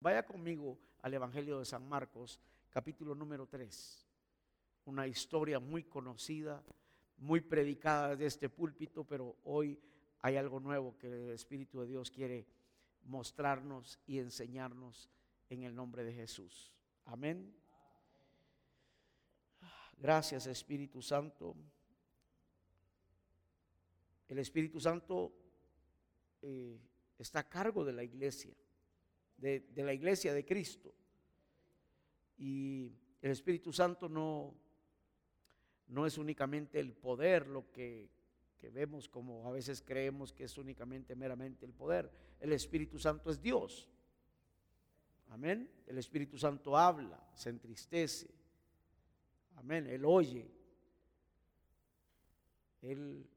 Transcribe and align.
Vaya 0.00 0.24
conmigo 0.24 0.78
al 1.02 1.12
Evangelio 1.12 1.58
de 1.58 1.66
San 1.66 1.86
Marcos, 1.86 2.40
capítulo 2.70 3.14
número 3.14 3.46
3. 3.46 4.06
Una 4.86 5.06
historia 5.06 5.60
muy 5.60 5.84
conocida, 5.84 6.64
muy 7.18 7.42
predicada 7.42 8.16
de 8.16 8.24
este 8.24 8.48
púlpito, 8.48 9.04
pero 9.04 9.36
hoy 9.44 9.78
hay 10.22 10.36
algo 10.36 10.58
nuevo 10.58 10.96
que 10.96 11.06
el 11.06 11.30
Espíritu 11.32 11.80
de 11.80 11.86
Dios 11.86 12.10
quiere 12.10 12.46
mostrarnos 13.04 14.00
y 14.06 14.20
enseñarnos 14.20 15.10
en 15.50 15.64
el 15.64 15.74
nombre 15.74 16.02
de 16.02 16.14
Jesús. 16.14 16.72
Amén. 17.04 17.54
Gracias 19.98 20.46
Espíritu 20.46 21.02
Santo. 21.02 21.54
El 24.28 24.38
Espíritu 24.38 24.80
Santo 24.80 25.30
eh, 26.40 26.80
está 27.18 27.40
a 27.40 27.48
cargo 27.50 27.84
de 27.84 27.92
la 27.92 28.02
iglesia 28.02 28.54
de, 29.40 29.64
la 29.76 29.92
iglesia 29.92 30.34
de 30.34 30.44
Cristo. 30.44 30.94
Y 32.36 32.92
el 33.20 33.30
Espíritu 33.30 33.72
Santo 33.72 34.08
no, 34.08 34.54
no 35.88 36.06
es 36.06 36.18
únicamente 36.18 36.78
el 36.80 36.92
poder, 36.92 37.46
lo 37.46 37.70
que, 37.70 38.10
que 38.58 38.70
vemos 38.70 39.08
como 39.08 39.46
a 39.46 39.50
veces 39.50 39.82
creemos 39.82 40.32
que 40.32 40.44
es 40.44 40.58
únicamente 40.58 41.14
meramente 41.14 41.66
el 41.66 41.72
poder. 41.72 42.10
El 42.38 42.52
Espíritu 42.52 42.98
Santo 42.98 43.30
es 43.30 43.40
Dios. 43.40 43.88
Amén. 45.28 45.70
El 45.86 45.98
Espíritu 45.98 46.38
Santo 46.38 46.76
habla, 46.76 47.22
se 47.34 47.50
entristece. 47.50 48.28
Amén. 49.56 49.86
Él 49.86 50.04
oye. 50.04 50.50
Él, 52.82 53.28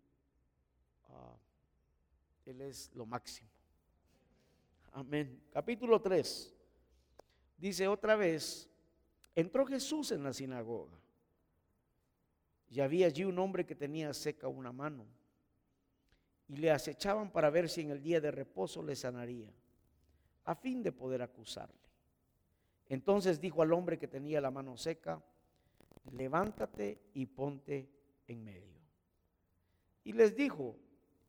ah, 1.10 1.38
él 2.46 2.62
es 2.62 2.92
lo 2.96 3.06
máximo. 3.06 3.53
Amén. 4.94 5.42
Capítulo 5.52 6.00
3. 6.00 6.54
Dice 7.58 7.88
otra 7.88 8.16
vez, 8.16 8.70
entró 9.34 9.66
Jesús 9.66 10.12
en 10.12 10.24
la 10.24 10.34
sinagoga 10.34 11.00
y 12.70 12.80
había 12.80 13.08
allí 13.08 13.24
un 13.24 13.40
hombre 13.40 13.66
que 13.66 13.74
tenía 13.74 14.14
seca 14.14 14.48
una 14.48 14.72
mano 14.72 15.06
y 16.48 16.58
le 16.58 16.70
acechaban 16.70 17.32
para 17.32 17.50
ver 17.50 17.70
si 17.70 17.82
en 17.82 17.90
el 17.90 18.04
día 18.04 18.22
de 18.22 18.30
reposo 18.30 18.84
le 18.84 18.96
sanaría, 18.96 19.52
a 20.44 20.54
fin 20.54 20.84
de 20.84 20.92
poder 20.92 21.24
acusarle. 21.24 21.76
Entonces 22.88 23.42
dijo 23.42 23.64
al 23.64 23.74
hombre 23.74 23.98
que 23.98 24.08
tenía 24.08 24.42
la 24.42 24.52
mano 24.52 24.78
seca, 24.78 25.24
levántate 26.12 27.02
y 27.16 27.26
ponte 27.26 27.90
en 28.28 28.44
medio. 28.44 28.80
Y 30.04 30.14
les 30.14 30.36
dijo, 30.36 30.78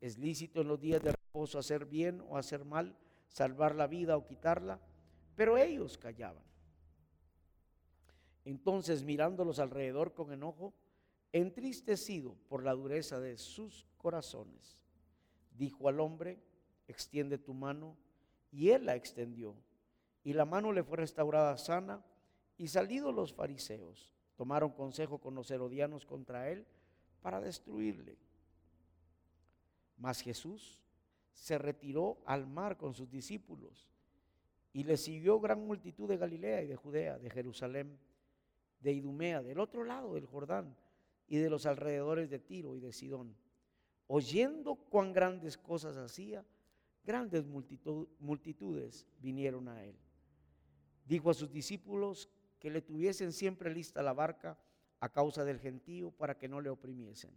¿es 0.01 0.19
lícito 0.19 0.61
en 0.61 0.67
los 0.67 0.79
días 0.79 1.01
de 1.01 1.13
reposo 1.13 1.57
hacer 1.57 1.85
bien 1.85 2.21
o 2.27 2.37
hacer 2.37 2.63
mal? 2.63 2.95
Salvar 3.27 3.75
la 3.75 3.87
vida 3.87 4.17
o 4.17 4.25
quitarla, 4.25 4.79
pero 5.35 5.57
ellos 5.57 5.97
callaban. 5.97 6.43
Entonces 8.45 9.03
mirándolos 9.03 9.59
alrededor 9.59 10.13
con 10.13 10.31
enojo, 10.31 10.73
entristecido 11.33 12.35
por 12.47 12.63
la 12.63 12.73
dureza 12.73 13.19
de 13.19 13.37
sus 13.37 13.85
corazones, 13.97 14.81
dijo 15.57 15.89
al 15.89 15.99
hombre, 15.99 16.39
extiende 16.87 17.37
tu 17.37 17.53
mano, 17.53 17.97
y 18.51 18.69
él 18.69 18.85
la 18.85 18.95
extendió, 18.95 19.55
y 20.23 20.33
la 20.33 20.45
mano 20.45 20.71
le 20.71 20.83
fue 20.83 20.97
restaurada 20.97 21.57
sana, 21.57 22.05
y 22.57 22.67
salidos 22.67 23.13
los 23.13 23.33
fariseos, 23.33 24.13
tomaron 24.37 24.71
consejo 24.71 25.17
con 25.17 25.35
los 25.35 25.51
herodianos 25.51 26.05
contra 26.05 26.49
él 26.49 26.65
para 27.21 27.41
destruirle. 27.41 28.17
Mas 29.97 30.21
Jesús, 30.21 30.84
se 31.35 31.57
retiró 31.57 32.17
al 32.25 32.47
mar 32.47 32.77
con 32.77 32.93
sus 32.93 33.11
discípulos 33.11 33.87
y 34.73 34.83
le 34.83 34.97
siguió 34.97 35.39
gran 35.39 35.65
multitud 35.67 36.07
de 36.07 36.17
Galilea 36.17 36.63
y 36.63 36.67
de 36.67 36.75
Judea, 36.75 37.19
de 37.19 37.29
Jerusalén, 37.29 37.99
de 38.79 38.93
Idumea, 38.93 39.43
del 39.43 39.59
otro 39.59 39.83
lado 39.83 40.15
del 40.15 40.25
Jordán 40.25 40.75
y 41.27 41.37
de 41.37 41.49
los 41.49 41.65
alrededores 41.65 42.29
de 42.29 42.39
Tiro 42.39 42.75
y 42.75 42.79
de 42.79 42.93
Sidón. 42.93 43.35
Oyendo 44.07 44.75
cuán 44.75 45.13
grandes 45.13 45.57
cosas 45.57 45.97
hacía, 45.97 46.45
grandes 47.03 47.45
multitudes 47.45 49.05
vinieron 49.19 49.67
a 49.67 49.83
él. 49.83 49.95
Dijo 51.05 51.29
a 51.29 51.33
sus 51.33 51.51
discípulos 51.51 52.29
que 52.59 52.69
le 52.69 52.81
tuviesen 52.81 53.33
siempre 53.33 53.73
lista 53.73 54.01
la 54.01 54.13
barca 54.13 54.57
a 54.99 55.09
causa 55.09 55.43
del 55.43 55.59
gentío 55.59 56.11
para 56.11 56.37
que 56.37 56.47
no 56.47 56.61
le 56.61 56.69
oprimiesen 56.69 57.31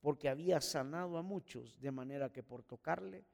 porque 0.00 0.28
había 0.28 0.60
sanado 0.60 1.18
a 1.18 1.22
muchos, 1.22 1.80
de 1.80 1.90
manera 1.90 2.32
que 2.32 2.42
por 2.42 2.62
tocarle, 2.62 3.24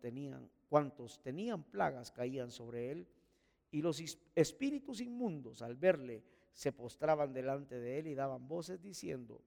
tenían, 0.00 0.50
cuantos 0.68 1.20
tenían 1.22 1.62
plagas 1.62 2.10
caían 2.10 2.50
sobre 2.50 2.90
él, 2.90 3.08
y 3.70 3.82
los 3.82 4.02
espíritus 4.34 5.00
inmundos 5.00 5.60
al 5.60 5.76
verle 5.76 6.24
se 6.52 6.72
postraban 6.72 7.32
delante 7.32 7.78
de 7.78 7.98
él 7.98 8.06
y 8.06 8.14
daban 8.14 8.48
voces 8.48 8.80
diciendo, 8.80 9.42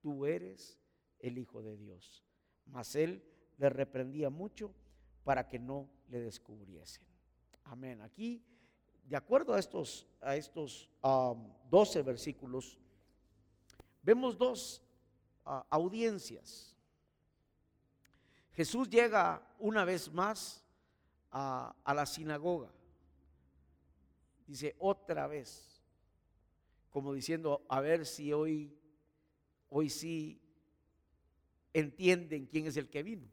tú 0.00 0.26
eres 0.26 0.78
el 1.18 1.38
Hijo 1.38 1.62
de 1.62 1.76
Dios. 1.76 2.24
Mas 2.66 2.94
él 2.94 3.22
le 3.58 3.68
reprendía 3.68 4.30
mucho 4.30 4.74
para 5.22 5.46
que 5.46 5.58
no 5.58 5.88
le 6.08 6.20
descubriesen. 6.20 7.04
Amén. 7.64 8.00
Aquí, 8.00 8.42
de 9.04 9.16
acuerdo 9.16 9.52
a 9.52 9.58
estos, 9.58 10.06
a 10.22 10.36
estos 10.36 10.88
12 11.02 12.00
um, 12.00 12.06
versículos, 12.06 12.78
vemos 14.02 14.38
dos 14.38 14.82
audiencias. 15.70 16.76
Jesús 18.52 18.88
llega 18.88 19.40
una 19.58 19.84
vez 19.84 20.12
más 20.12 20.64
a, 21.30 21.74
la 21.86 22.06
sinagoga. 22.06 22.70
Dice 24.46 24.74
otra 24.78 25.26
vez, 25.26 25.82
como 26.90 27.12
diciendo, 27.12 27.64
a 27.68 27.80
ver 27.80 28.06
si 28.06 28.32
hoy, 28.32 28.76
hoy 29.68 29.90
sí 29.90 30.40
entienden 31.72 32.46
quién 32.46 32.66
es 32.66 32.76
el 32.76 32.88
que 32.88 33.02
vino. 33.02 33.28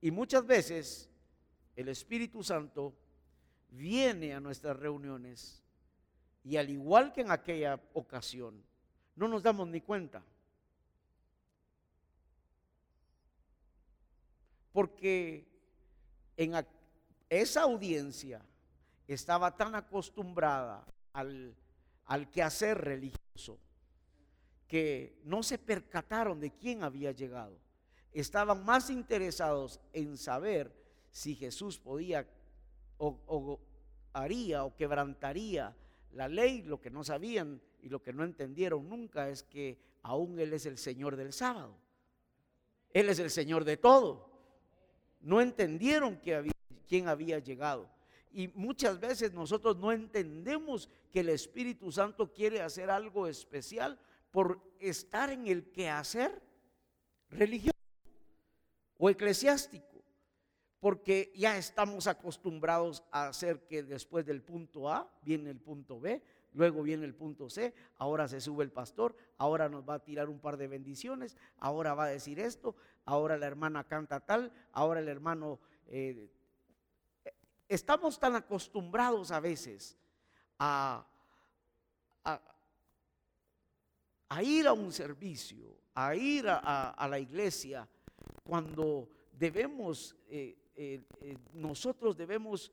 Y 0.00 0.10
muchas 0.10 0.46
veces 0.46 1.10
el 1.76 1.88
Espíritu 1.88 2.42
Santo 2.42 2.94
viene 3.70 4.34
a 4.34 4.40
nuestras 4.40 4.76
reuniones 4.76 5.62
y 6.44 6.56
al 6.56 6.70
igual 6.70 7.12
que 7.12 7.20
en 7.22 7.30
aquella 7.30 7.80
ocasión, 7.92 8.62
no 9.16 9.28
nos 9.28 9.42
damos 9.42 9.68
ni 9.68 9.80
cuenta. 9.80 10.22
Porque 14.72 15.46
en 16.36 16.54
esa 17.28 17.62
audiencia 17.62 18.40
estaba 19.06 19.56
tan 19.56 19.74
acostumbrada 19.74 20.86
al, 21.12 21.54
al 22.06 22.30
quehacer 22.30 22.78
religioso 22.78 23.58
que 24.68 25.20
no 25.24 25.42
se 25.42 25.58
percataron 25.58 26.38
de 26.38 26.52
quién 26.52 26.84
había 26.84 27.10
llegado. 27.10 27.58
Estaban 28.12 28.64
más 28.64 28.88
interesados 28.88 29.80
en 29.92 30.16
saber 30.16 30.72
si 31.10 31.34
Jesús 31.34 31.78
podía 31.78 32.26
o, 32.98 33.18
o 33.26 33.60
haría 34.12 34.64
o 34.64 34.76
quebrantaría 34.76 35.76
la 36.12 36.28
ley, 36.28 36.62
lo 36.62 36.80
que 36.80 36.90
no 36.90 37.04
sabían 37.04 37.60
y 37.82 37.88
lo 37.88 38.02
que 38.02 38.12
no 38.12 38.24
entendieron 38.24 38.88
nunca 38.88 39.28
es 39.28 39.42
que 39.42 39.78
aún 40.02 40.38
Él 40.38 40.52
es 40.52 40.66
el 40.66 40.78
Señor 40.78 41.16
del 41.16 41.32
sábado. 41.32 41.76
Él 42.92 43.08
es 43.08 43.18
el 43.18 43.30
Señor 43.30 43.64
de 43.64 43.76
todo. 43.76 44.30
No 45.20 45.40
entendieron 45.40 46.20
quién 46.86 47.08
había 47.08 47.38
llegado. 47.38 47.88
Y 48.32 48.48
muchas 48.48 49.00
veces 49.00 49.32
nosotros 49.32 49.76
no 49.76 49.92
entendemos 49.92 50.88
que 51.10 51.20
el 51.20 51.30
Espíritu 51.30 51.90
Santo 51.90 52.32
quiere 52.32 52.62
hacer 52.62 52.90
algo 52.90 53.26
especial 53.26 53.98
por 54.30 54.60
estar 54.78 55.30
en 55.30 55.48
el 55.48 55.70
quehacer 55.70 56.40
religioso 57.28 57.76
o 58.98 59.10
eclesiástico. 59.10 59.86
Porque 60.78 61.32
ya 61.36 61.58
estamos 61.58 62.06
acostumbrados 62.06 63.02
a 63.10 63.28
hacer 63.28 63.66
que 63.66 63.82
después 63.82 64.24
del 64.24 64.42
punto 64.42 64.88
A 64.88 65.12
viene 65.22 65.50
el 65.50 65.60
punto 65.60 66.00
B, 66.00 66.22
luego 66.52 66.82
viene 66.82 67.04
el 67.04 67.14
punto 67.14 67.48
C, 67.48 67.74
ahora 67.98 68.28
se 68.28 68.40
sube 68.40 68.64
el 68.64 68.72
pastor, 68.72 69.16
ahora 69.38 69.68
nos 69.68 69.88
va 69.88 69.94
a 69.94 70.04
tirar 70.04 70.28
un 70.28 70.40
par 70.40 70.56
de 70.56 70.68
bendiciones, 70.68 71.36
ahora 71.58 71.94
va 71.94 72.04
a 72.04 72.08
decir 72.08 72.40
esto, 72.40 72.76
ahora 73.04 73.36
la 73.36 73.46
hermana 73.46 73.84
canta 73.84 74.20
tal, 74.20 74.52
ahora 74.72 75.00
el 75.00 75.08
hermano... 75.08 75.60
Eh, 75.86 76.30
estamos 77.68 78.18
tan 78.18 78.34
acostumbrados 78.34 79.30
a 79.30 79.38
veces 79.38 79.96
a, 80.58 81.06
a, 84.28 84.42
ir 84.42 84.66
a 84.66 84.72
un 84.72 84.92
servicio, 84.92 85.76
a 85.94 86.14
ir 86.14 86.46
a, 86.48 87.06
la 87.08 87.18
iglesia, 87.18 87.88
cuando 88.42 89.08
debemos, 89.32 90.16
eh, 90.28 90.56
eh, 90.74 91.02
nosotros 91.52 92.16
debemos 92.16 92.72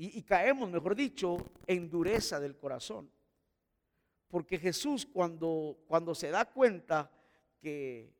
y, 0.00 0.22
caemos, 0.22 0.70
mejor 0.70 0.94
dicho, 0.94 1.38
en 1.66 1.90
dureza 1.90 2.38
del 2.38 2.56
corazón. 2.56 3.10
Porque 4.28 4.56
Jesús 4.56 5.04
cuando, 5.04 5.76
cuando 5.88 6.14
se 6.14 6.30
da 6.30 6.44
cuenta 6.44 7.10
que 7.60 8.14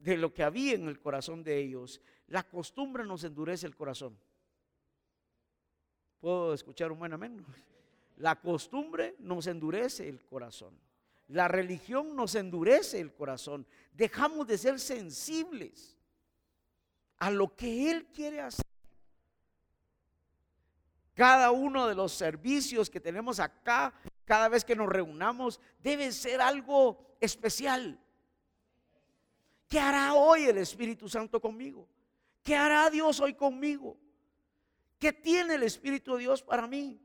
de 0.00 0.16
lo 0.16 0.34
que 0.34 0.42
había 0.42 0.74
en 0.74 0.88
el 0.88 0.98
corazón 0.98 1.44
de 1.44 1.58
ellos, 1.58 2.00
La 2.26 2.42
costumbre 2.42 3.04
nos 3.04 3.22
endurece 3.22 3.66
el 3.66 3.76
corazón. 3.76 4.18
¿Puedo 6.18 6.54
escuchar 6.54 6.90
un 6.90 6.98
buen 6.98 7.12
amén? 7.12 7.44
La 8.16 8.40
costumbre 8.40 9.14
nos 9.20 9.46
endurece 9.46 10.08
el 10.08 10.24
corazón. 10.24 10.76
La 11.28 11.46
religión 11.46 12.16
nos 12.16 12.34
endurece 12.34 12.98
el 12.98 13.12
corazón. 13.12 13.64
Dejamos 13.92 14.46
de 14.48 14.58
ser 14.58 14.80
sensibles 14.80 15.96
a 17.18 17.30
lo 17.30 17.54
que 17.54 17.90
Él 17.90 18.06
quiere 18.06 18.40
hacer. 18.40 18.73
Cada 21.14 21.50
uno 21.52 21.86
de 21.86 21.94
los 21.94 22.12
servicios 22.12 22.90
que 22.90 23.00
tenemos 23.00 23.38
acá, 23.40 23.94
cada 24.24 24.48
vez 24.48 24.64
que 24.64 24.74
nos 24.74 24.88
reunamos, 24.88 25.60
debe 25.80 26.10
ser 26.12 26.40
algo 26.40 27.16
especial. 27.20 27.98
¿Qué 29.68 29.78
hará 29.78 30.14
hoy 30.14 30.44
el 30.44 30.58
Espíritu 30.58 31.08
Santo 31.08 31.40
conmigo? 31.40 31.88
¿Qué 32.42 32.56
hará 32.56 32.90
Dios 32.90 33.20
hoy 33.20 33.34
conmigo? 33.34 33.96
¿Qué 34.98 35.12
tiene 35.12 35.54
el 35.54 35.62
Espíritu 35.62 36.14
de 36.14 36.20
Dios 36.20 36.42
para 36.42 36.66
mí? 36.66 37.00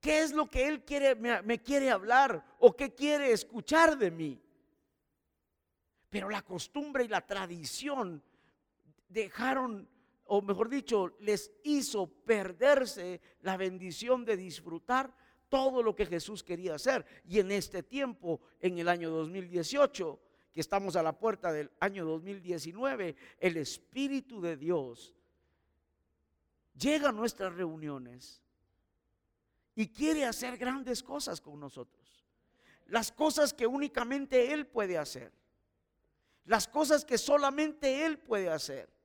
¿Qué 0.00 0.20
es 0.20 0.32
lo 0.32 0.48
que 0.48 0.68
Él 0.68 0.84
quiere, 0.84 1.14
me, 1.14 1.62
quiere 1.62 1.90
hablar 1.90 2.44
o 2.58 2.76
qué 2.76 2.94
quiere 2.94 3.32
escuchar 3.32 3.96
de 3.96 4.10
mí? 4.10 4.40
Pero 6.10 6.28
la 6.28 6.42
costumbre 6.42 7.04
y 7.04 7.08
la 7.08 7.26
tradición 7.26 8.22
dejaron, 9.08 9.88
o 10.26 10.42
mejor 10.42 10.68
dicho, 10.68 11.16
les 11.20 11.52
hizo 11.62 12.06
perderse 12.06 13.20
la 13.42 13.56
bendición 13.56 14.24
de 14.24 14.36
disfrutar 14.36 15.14
todo 15.48 15.82
lo 15.82 15.94
que 15.94 16.06
Jesús 16.06 16.42
quería 16.42 16.74
hacer. 16.74 17.04
Y 17.24 17.38
en 17.38 17.52
este 17.52 17.82
tiempo, 17.82 18.40
en 18.60 18.78
el 18.78 18.88
año 18.88 19.10
2018, 19.10 20.20
que 20.52 20.60
estamos 20.60 20.96
a 20.96 21.02
la 21.02 21.12
puerta 21.12 21.52
del 21.52 21.70
año 21.80 22.04
2019, 22.04 23.14
el 23.38 23.56
Espíritu 23.56 24.40
de 24.40 24.56
Dios 24.56 25.14
llega 26.78 27.10
a 27.10 27.12
nuestras 27.12 27.54
reuniones 27.54 28.42
y 29.74 29.88
quiere 29.88 30.24
hacer 30.24 30.56
grandes 30.56 31.02
cosas 31.02 31.40
con 31.40 31.60
nosotros. 31.60 32.24
Las 32.86 33.12
cosas 33.12 33.52
que 33.52 33.66
únicamente 33.66 34.52
Él 34.52 34.66
puede 34.66 34.96
hacer. 34.96 35.32
Las 36.44 36.68
cosas 36.68 37.04
que 37.04 37.18
solamente 37.18 38.06
Él 38.06 38.18
puede 38.18 38.48
hacer. 38.48 38.95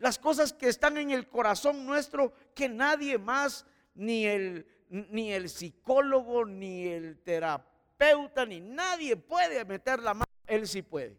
Las 0.00 0.18
cosas 0.18 0.54
que 0.54 0.68
están 0.68 0.96
en 0.96 1.10
el 1.10 1.28
corazón 1.28 1.84
nuestro 1.84 2.32
que 2.54 2.70
nadie 2.70 3.18
más, 3.18 3.66
ni 3.94 4.24
el, 4.24 4.66
ni 4.88 5.30
el 5.30 5.50
psicólogo, 5.50 6.46
ni 6.46 6.86
el 6.86 7.20
terapeuta, 7.20 8.46
ni 8.46 8.60
nadie 8.60 9.14
puede 9.16 9.62
meter 9.66 10.00
la 10.00 10.14
mano. 10.14 10.24
Él 10.46 10.66
sí 10.66 10.80
puede. 10.80 11.18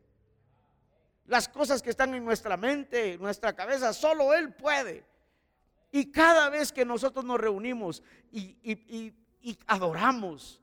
Las 1.28 1.48
cosas 1.48 1.84
que 1.84 1.92
están 1.92 2.16
en 2.16 2.26
nuestra 2.26 2.58
mente, 2.58 3.14
en 3.14 3.22
nuestra 3.22 3.56
cabeza, 3.56 3.94
solo 3.94 4.34
Él 4.34 4.52
puede. 4.52 5.06
Y 5.92 6.12
cada 6.12 6.50
vez 6.50 6.72
que 6.72 6.84
nosotros 6.84 7.24
nos 7.24 7.40
reunimos 7.40 8.02
y, 8.32 9.14
adoramos, 9.68 10.60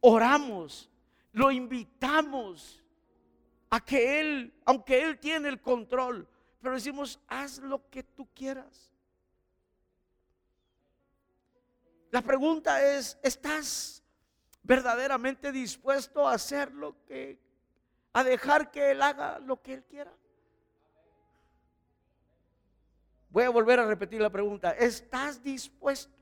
oramos, 0.00 0.88
lo 1.32 1.50
invitamos 1.50 2.82
a 3.68 3.78
que 3.84 4.20
Él, 4.20 4.54
aunque 4.64 5.02
Él 5.04 5.18
tiene 5.18 5.50
el 5.50 5.60
control, 5.60 6.26
pero 6.60 6.74
decimos, 6.74 7.20
haz 7.28 7.58
lo 7.58 7.88
que 7.88 8.02
tú 8.02 8.28
quieras. 8.34 8.90
La 12.10 12.22
pregunta 12.22 12.82
es, 12.82 13.18
¿estás 13.22 14.02
verdaderamente 14.62 15.52
dispuesto 15.52 16.26
a 16.26 16.32
hacer 16.32 16.72
lo 16.72 17.04
que, 17.04 17.38
a 18.12 18.24
dejar 18.24 18.70
que 18.70 18.90
Él 18.90 19.02
haga 19.02 19.38
lo 19.38 19.62
que 19.62 19.74
Él 19.74 19.84
quiera? 19.84 20.12
Voy 23.30 23.44
a 23.44 23.50
volver 23.50 23.78
a 23.78 23.86
repetir 23.86 24.20
la 24.20 24.30
pregunta. 24.30 24.72
¿Estás 24.72 25.42
dispuesto? 25.42 26.17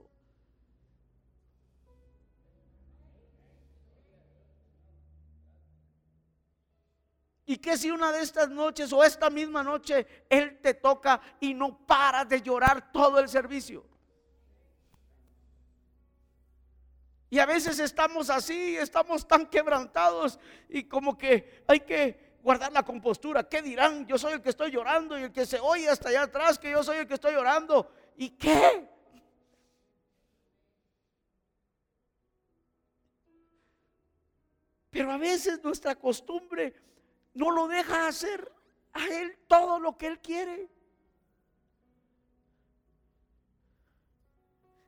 ¿Y 7.48 7.58
qué 7.58 7.78
si 7.78 7.92
una 7.92 8.10
de 8.10 8.22
estas 8.22 8.50
noches 8.50 8.92
o 8.92 9.04
esta 9.04 9.30
misma 9.30 9.62
noche 9.62 10.24
Él 10.28 10.58
te 10.60 10.74
toca 10.74 11.20
y 11.38 11.54
no 11.54 11.78
paras 11.86 12.28
de 12.28 12.42
llorar 12.42 12.90
todo 12.90 13.20
el 13.20 13.28
servicio? 13.28 13.86
Y 17.30 17.38
a 17.38 17.46
veces 17.46 17.78
estamos 17.78 18.30
así, 18.30 18.76
estamos 18.76 19.26
tan 19.28 19.46
quebrantados 19.46 20.40
y 20.68 20.84
como 20.84 21.16
que 21.16 21.62
hay 21.68 21.80
que 21.80 22.36
guardar 22.42 22.72
la 22.72 22.84
compostura. 22.84 23.48
¿Qué 23.48 23.62
dirán? 23.62 24.06
Yo 24.06 24.18
soy 24.18 24.34
el 24.34 24.42
que 24.42 24.50
estoy 24.50 24.72
llorando 24.72 25.16
y 25.16 25.22
el 25.22 25.32
que 25.32 25.46
se 25.46 25.60
oye 25.60 25.88
hasta 25.88 26.08
allá 26.08 26.22
atrás 26.22 26.58
que 26.58 26.70
yo 26.70 26.82
soy 26.82 26.98
el 26.98 27.06
que 27.06 27.14
estoy 27.14 27.34
llorando. 27.34 27.92
¿Y 28.16 28.30
qué? 28.30 28.88
Pero 34.90 35.12
a 35.12 35.18
veces 35.18 35.62
nuestra 35.62 35.94
costumbre 35.94 36.74
no 37.36 37.50
lo 37.50 37.68
deja 37.68 38.08
hacer 38.08 38.52
a 38.92 39.06
Él 39.06 39.38
todo 39.46 39.78
lo 39.78 39.96
que 39.96 40.06
Él 40.08 40.20
quiere. 40.20 40.68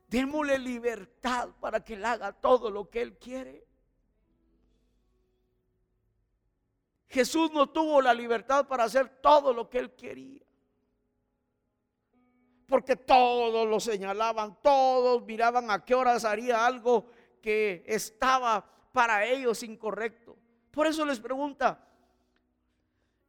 Démosle 0.07 0.59
libertad 0.59 1.49
para 1.59 1.83
que 1.83 1.93
Él 1.93 2.03
haga 2.03 2.33
todo 2.33 2.69
lo 2.69 2.89
que 2.89 3.01
Él 3.01 3.17
quiere. 3.17 3.69
Jesús 7.09 7.51
no 7.51 7.67
tuvo 7.67 8.01
la 8.01 8.13
libertad 8.13 8.67
para 8.67 8.83
hacer 8.83 9.09
todo 9.21 9.51
lo 9.51 9.67
que 9.67 9.79
él 9.79 9.95
quería. 9.95 10.43
Porque 12.67 12.95
todos 12.95 13.67
lo 13.67 13.79
señalaban, 13.79 14.61
todos 14.61 15.23
miraban 15.25 15.71
a 15.71 15.83
qué 15.83 15.95
horas 15.95 16.23
haría 16.23 16.63
algo 16.63 17.07
que 17.41 17.83
estaba 17.87 18.63
para 18.91 19.25
ellos 19.25 19.63
incorrecto. 19.63 20.37
Por 20.69 20.85
eso 20.85 21.03
les 21.03 21.19
pregunta, 21.19 21.83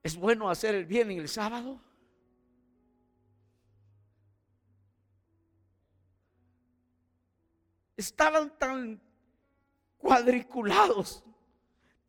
¿es 0.02 0.16
bueno 0.16 0.50
hacer 0.50 0.74
el 0.74 0.86
bien 0.86 1.10
en 1.10 1.20
el 1.20 1.28
sábado? 1.28 1.80
Estaban 7.96 8.56
tan 8.58 9.00
cuadriculados 9.98 11.24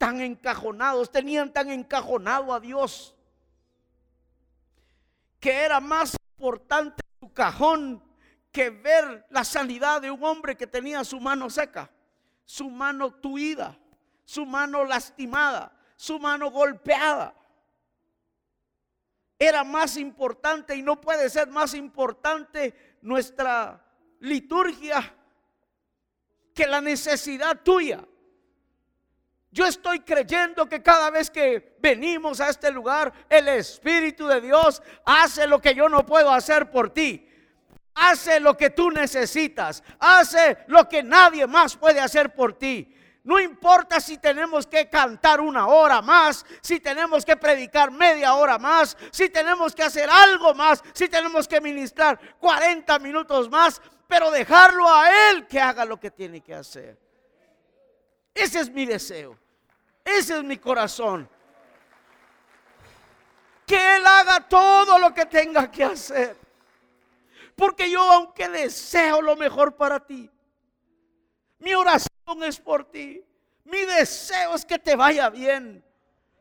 tan 0.02 0.20
encajonados, 0.20 1.12
tenían 1.12 1.52
tan 1.52 1.70
encajonado 1.70 2.52
a 2.52 2.58
Dios, 2.58 3.14
que 5.38 5.52
era 5.52 5.78
más 5.78 6.16
importante 6.36 7.04
su 7.20 7.32
cajón 7.32 8.02
que 8.50 8.70
ver 8.70 9.24
la 9.30 9.44
sanidad 9.44 10.02
de 10.02 10.10
un 10.10 10.24
hombre 10.24 10.56
que 10.56 10.66
tenía 10.66 11.04
su 11.04 11.20
mano 11.20 11.48
seca, 11.48 11.88
su 12.44 12.68
mano 12.68 13.12
tuida, 13.12 13.78
su 14.24 14.44
mano 14.44 14.84
lastimada, 14.84 15.72
su 15.94 16.18
mano 16.18 16.50
golpeada. 16.50 17.32
Era 19.42 19.64
más 19.64 19.96
importante 19.96 20.76
y 20.76 20.82
no 20.82 21.00
puede 21.00 21.28
ser 21.28 21.48
más 21.48 21.74
importante 21.74 22.96
nuestra 23.02 23.84
liturgia 24.20 25.16
que 26.54 26.64
la 26.64 26.80
necesidad 26.80 27.60
tuya. 27.60 28.04
Yo 29.50 29.66
estoy 29.66 29.98
creyendo 29.98 30.68
que 30.68 30.80
cada 30.80 31.10
vez 31.10 31.28
que 31.28 31.76
venimos 31.80 32.40
a 32.40 32.50
este 32.50 32.70
lugar, 32.70 33.12
el 33.28 33.48
Espíritu 33.48 34.28
de 34.28 34.40
Dios 34.40 34.80
hace 35.04 35.48
lo 35.48 35.60
que 35.60 35.74
yo 35.74 35.88
no 35.88 36.06
puedo 36.06 36.30
hacer 36.30 36.70
por 36.70 36.90
ti. 36.90 37.28
Hace 37.96 38.38
lo 38.38 38.56
que 38.56 38.70
tú 38.70 38.92
necesitas. 38.92 39.82
Hace 39.98 40.58
lo 40.68 40.88
que 40.88 41.02
nadie 41.02 41.48
más 41.48 41.76
puede 41.76 41.98
hacer 41.98 42.32
por 42.32 42.52
ti. 42.56 42.94
No 43.24 43.38
importa 43.38 44.00
si 44.00 44.18
tenemos 44.18 44.66
que 44.66 44.88
cantar 44.88 45.40
una 45.40 45.68
hora 45.68 46.02
más, 46.02 46.44
si 46.60 46.80
tenemos 46.80 47.24
que 47.24 47.36
predicar 47.36 47.92
media 47.92 48.34
hora 48.34 48.58
más, 48.58 48.96
si 49.12 49.28
tenemos 49.28 49.74
que 49.76 49.84
hacer 49.84 50.10
algo 50.10 50.54
más, 50.54 50.82
si 50.92 51.08
tenemos 51.08 51.46
que 51.46 51.60
ministrar 51.60 52.18
40 52.40 52.98
minutos 52.98 53.48
más, 53.48 53.80
pero 54.08 54.30
dejarlo 54.30 54.92
a 54.92 55.30
Él 55.30 55.46
que 55.46 55.60
haga 55.60 55.84
lo 55.84 56.00
que 56.00 56.10
tiene 56.10 56.40
que 56.40 56.52
hacer. 56.52 56.98
Ese 58.34 58.60
es 58.60 58.70
mi 58.70 58.86
deseo. 58.86 59.38
Ese 60.04 60.38
es 60.38 60.42
mi 60.42 60.56
corazón. 60.56 61.28
Que 63.64 63.96
Él 63.96 64.04
haga 64.04 64.40
todo 64.48 64.98
lo 64.98 65.14
que 65.14 65.26
tenga 65.26 65.70
que 65.70 65.84
hacer. 65.84 66.36
Porque 67.54 67.88
yo, 67.88 68.02
aunque 68.02 68.48
deseo 68.48 69.22
lo 69.22 69.36
mejor 69.36 69.76
para 69.76 70.00
ti, 70.00 70.28
mi 71.60 71.72
oración 71.74 72.11
es 72.42 72.58
por 72.60 72.90
ti. 72.90 73.24
Mi 73.64 73.84
deseo 73.84 74.54
es 74.54 74.64
que 74.64 74.78
te 74.78 74.96
vaya 74.96 75.30
bien. 75.30 75.84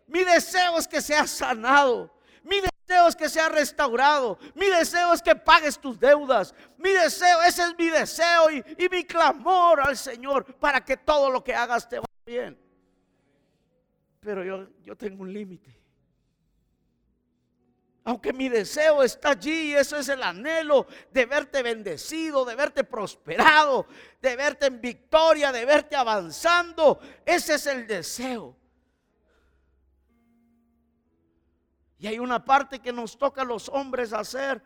Mi 0.08 0.24
deseo 0.24 0.78
es 0.78 0.88
que 0.88 1.02
seas 1.02 1.30
sanado. 1.30 2.14
Mi 2.44 2.58
deseo 2.60 3.08
es 3.08 3.16
que 3.16 3.30
seas 3.30 3.52
restaurado. 3.52 4.38
Mi 4.56 4.68
deseo 4.68 5.14
es 5.14 5.22
que 5.22 5.36
pagues 5.36 5.80
tus 5.80 6.00
deudas. 6.00 6.54
Mi 6.78 6.92
deseo, 6.92 7.42
ese 7.44 7.64
es 7.64 7.78
mi 7.78 7.90
deseo 7.90 8.52
y, 8.52 8.64
y 8.78 8.90
mi 8.90 9.04
clamor 9.04 9.82
al 9.82 9.98
Señor 9.98 10.46
para 10.58 10.84
que 10.84 10.98
todo 10.98 11.30
lo 11.30 11.44
que 11.44 11.54
hagas 11.54 11.88
te 11.88 11.98
vaya 11.98 12.08
bien. 12.26 12.60
Pero 14.20 14.44
yo, 14.44 14.68
yo 14.84 14.96
tengo 14.96 15.24
un 15.24 15.34
límite. 15.34 15.81
Aunque 18.04 18.34
mi 18.34 18.50
deseo 18.50 19.04
está 19.04 19.32
allí, 19.32 19.74
eso 19.74 19.96
es 19.96 20.10
el 20.10 20.24
anhelo 20.24 20.88
de 21.12 21.26
verte 21.28 21.62
bendecido, 21.62 22.44
de 22.46 22.56
verte 22.56 22.84
prosperado, 22.84 23.86
de 24.20 24.36
verte 24.36 24.66
en 24.66 24.82
victoria, 24.82 25.52
de 25.52 25.66
verte 25.66 25.96
avanzando. 25.96 27.00
Ese 27.24 27.56
es 27.56 27.68
el 27.68 27.86
deseo. 27.86 28.58
Y 32.00 32.08
hay 32.08 32.18
una 32.18 32.44
parte 32.44 32.80
que 32.80 32.92
nos 32.92 33.16
toca 33.16 33.44
a 33.44 33.46
los 33.46 33.70
hombres 33.70 34.12
hacer. 34.14 34.64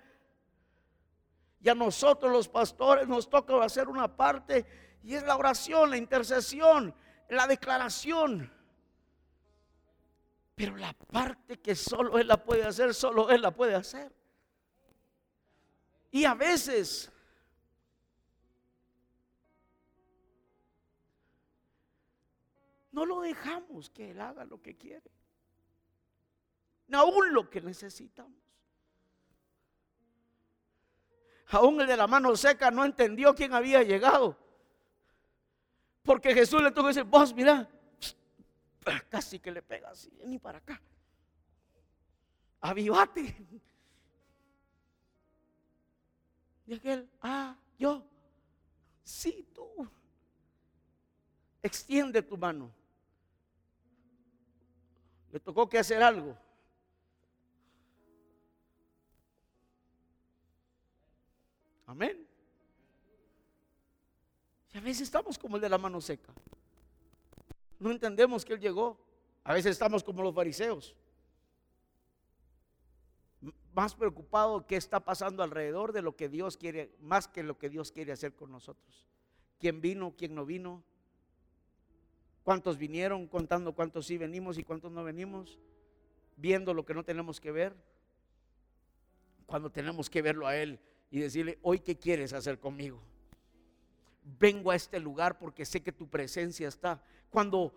Y 1.60 1.68
a 1.68 1.76
nosotros 1.76 2.32
los 2.32 2.48
pastores 2.48 3.06
nos 3.06 3.30
toca 3.30 3.62
hacer 3.62 3.90
una 3.90 4.16
parte. 4.16 4.66
Y 5.04 5.16
es 5.16 5.24
la 5.24 5.36
oración, 5.36 5.90
la 5.90 5.98
intercesión, 5.98 6.96
la 7.28 7.48
declaración. 7.48 8.55
Pero 10.56 10.78
la 10.78 10.94
parte 10.94 11.60
que 11.60 11.76
solo 11.76 12.18
Él 12.18 12.28
la 12.28 12.42
puede 12.42 12.64
hacer, 12.64 12.94
solo 12.94 13.30
Él 13.30 13.42
la 13.42 13.52
puede 13.52 13.76
hacer. 13.76 14.12
Y 16.12 16.24
a 16.24 16.34
veces 16.34 17.12
no 22.94 23.06
lo 23.06 23.20
dejamos 23.20 23.90
que 23.90 24.12
Él 24.12 24.22
haga 24.22 24.46
lo 24.46 24.62
que 24.62 24.78
quiere. 24.78 25.12
Aún 26.94 27.34
lo 27.34 27.50
que 27.50 27.60
necesitamos. 27.60 28.40
Aún 31.48 31.82
el 31.82 31.88
de 31.88 31.98
la 31.98 32.08
mano 32.08 32.36
seca 32.38 32.72
no 32.72 32.86
entendió 32.86 33.36
quién 33.36 33.54
había 33.54 33.84
llegado. 33.84 34.38
Porque 36.04 36.34
Jesús 36.34 36.62
le 36.62 36.72
tuvo 36.72 36.86
que 36.86 36.90
decir, 36.90 37.04
vos 37.04 37.34
mira, 37.34 37.68
casi 39.10 39.40
que 39.40 39.52
le 39.52 39.62
pega 39.62 39.90
así, 39.90 40.12
ni 40.26 40.40
para 40.40 40.60
acá. 40.60 40.82
Avivate. 42.62 43.36
Y 46.68 46.74
aquel, 46.74 47.10
ah, 47.22 47.56
yo, 47.78 48.04
sí, 49.04 49.48
tú. 49.54 49.68
Extiende 51.62 52.22
tu 52.22 52.38
mano. 52.38 52.72
Le 55.32 55.40
tocó 55.40 55.68
que 55.68 55.78
hacer 55.78 56.02
algo. 56.02 56.38
Amén. 61.88 62.28
Y 64.74 64.78
a 64.78 64.82
veces 64.82 65.04
estamos 65.04 65.38
como 65.38 65.56
el 65.56 65.62
de 65.62 65.70
la 65.70 65.78
mano 65.78 66.02
seca. 66.02 66.34
No 67.80 67.92
entendemos 67.92 68.46
que 68.46 68.54
Él 68.54 68.60
llegó. 68.60 69.00
A 69.44 69.54
veces 69.54 69.72
estamos 69.72 70.04
como 70.04 70.24
los 70.24 70.34
fariseos. 70.34 70.96
Más 73.74 73.94
preocupado 73.94 74.66
qué 74.66 74.76
está 74.76 75.00
pasando 75.02 75.44
alrededor 75.44 75.92
de 75.92 76.02
lo 76.02 76.16
que 76.16 76.30
Dios 76.30 76.58
quiere, 76.58 76.96
más 77.02 77.28
que 77.28 77.44
lo 77.44 77.58
que 77.58 77.70
Dios 77.70 77.92
quiere 77.92 78.12
hacer 78.12 78.34
con 78.34 78.52
nosotros. 78.52 79.06
¿Quién 79.60 79.82
vino? 79.82 80.16
¿Quién 80.18 80.34
no 80.34 80.46
vino? 80.46 80.84
¿Cuántos 82.44 82.78
vinieron? 82.78 83.28
Contando 83.28 83.74
cuántos 83.74 84.06
sí 84.06 84.18
venimos 84.18 84.58
y 84.58 84.64
cuántos 84.64 84.92
no 84.92 85.04
venimos. 85.04 85.60
Viendo 86.38 86.74
lo 86.74 86.86
que 86.86 86.94
no 86.94 87.04
tenemos 87.04 87.42
que 87.42 87.52
ver. 87.52 87.76
Cuando 89.46 89.72
tenemos 89.72 90.10
que 90.10 90.22
verlo 90.22 90.48
a 90.48 90.56
Él 90.56 90.80
y 91.12 91.20
decirle, 91.20 91.60
hoy 91.62 91.80
qué 91.80 91.98
quieres 91.98 92.34
hacer 92.34 92.60
conmigo. 92.60 93.02
Vengo 94.40 94.72
a 94.72 94.76
este 94.76 95.00
lugar 95.00 95.38
porque 95.38 95.66
sé 95.66 95.84
que 95.84 95.92
tu 95.92 96.08
presencia 96.08 96.68
está. 96.68 97.02
Cuando 97.30 97.74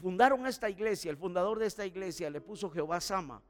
fundaron 0.00 0.46
esta 0.46 0.68
iglesia, 0.68 1.10
el 1.10 1.16
fundador 1.16 1.58
de 1.58 1.66
esta 1.66 1.84
iglesia 1.86 2.30
le 2.30 2.40
puso 2.40 2.70
Jehová 2.70 3.00
Sama. 3.00 3.42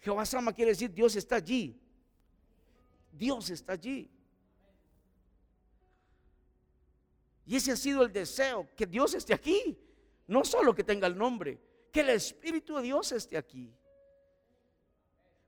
Jehová 0.00 0.26
Sama 0.26 0.52
quiere 0.52 0.72
decir 0.72 0.92
Dios 0.92 1.16
está 1.16 1.36
allí. 1.36 1.80
Dios 3.12 3.50
está 3.50 3.72
allí. 3.72 4.10
Y 7.46 7.56
ese 7.56 7.72
ha 7.72 7.76
sido 7.76 8.02
el 8.02 8.12
deseo, 8.12 8.68
que 8.76 8.86
Dios 8.86 9.14
esté 9.14 9.34
aquí. 9.34 9.78
No 10.26 10.44
solo 10.44 10.74
que 10.74 10.84
tenga 10.84 11.06
el 11.06 11.16
nombre, 11.16 11.60
que 11.92 12.00
el 12.00 12.10
Espíritu 12.10 12.76
de 12.76 12.82
Dios 12.82 13.12
esté 13.12 13.36
aquí. 13.36 13.72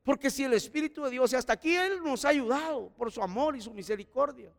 Porque 0.03 0.31
si 0.31 0.45
el 0.45 0.53
Espíritu 0.53 1.03
de 1.03 1.11
Dios, 1.11 1.33
hasta 1.35 1.55
aquí 1.55 1.75
Él 1.75 2.03
nos 2.03 2.25
ha 2.25 2.29
ayudado 2.29 2.91
por 2.91 3.11
su 3.11 3.23
amor 3.23 3.57
y 3.57 3.61
su 3.61 3.73
misericordia. 3.73 4.53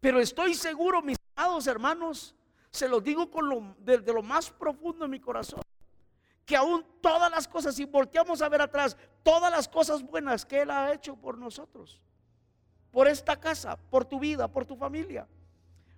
Pero 0.00 0.18
estoy 0.18 0.54
seguro, 0.54 1.02
mis 1.02 1.18
amados 1.36 1.66
hermanos, 1.66 2.34
se 2.70 2.88
los 2.88 3.02
digo 3.04 3.30
con 3.30 3.48
lo, 3.48 3.76
lo 3.84 4.22
más 4.22 4.50
profundo 4.50 5.04
de 5.04 5.10
mi 5.10 5.20
corazón, 5.20 5.60
que 6.46 6.56
aún 6.56 6.84
todas 7.00 7.30
las 7.30 7.46
cosas, 7.46 7.74
si 7.74 7.84
volteamos 7.84 8.40
a 8.40 8.48
ver 8.48 8.62
atrás, 8.62 8.96
todas 9.22 9.50
las 9.50 9.68
cosas 9.68 10.02
buenas 10.02 10.46
que 10.46 10.62
Él 10.62 10.70
ha 10.70 10.92
hecho 10.92 11.16
por 11.16 11.36
nosotros, 11.36 12.00
por 12.90 13.08
esta 13.08 13.38
casa, 13.38 13.76
por 13.76 14.04
tu 14.04 14.18
vida, 14.18 14.48
por 14.48 14.64
tu 14.64 14.76
familia, 14.76 15.28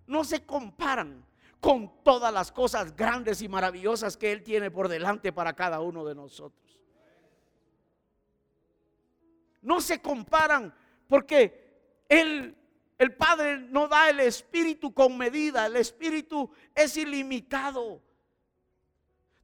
no 0.07 0.25
se 0.25 0.45
comparan 0.45 1.25
con 1.61 2.03
todas 2.03 2.35
las 2.35 2.51
cosas 2.51 2.97
grandes 2.97 3.41
y 3.41 3.49
maravillosas 3.49 4.17
que 4.17 4.33
Él 4.33 4.43
tiene 4.43 4.71
por 4.71 4.89
delante 4.89 5.33
para 5.33 5.53
cada 5.53 5.81
uno 5.81 6.05
de 6.05 6.15
nosotros. 6.15 6.81
No 9.61 9.81
se 9.81 10.03
comparan 10.03 10.75
porque 11.07 12.05
Él 12.09 12.57
el 13.03 13.17
Padre 13.17 13.59
no 13.59 13.89
da 13.89 14.09
el 14.09 14.21
Espíritu 14.21 14.95
con 14.95 15.19
medida, 15.19 15.67
el 15.67 15.75
Espíritu 15.75 16.49
es 16.73 16.97
ilimitado. 16.97 18.01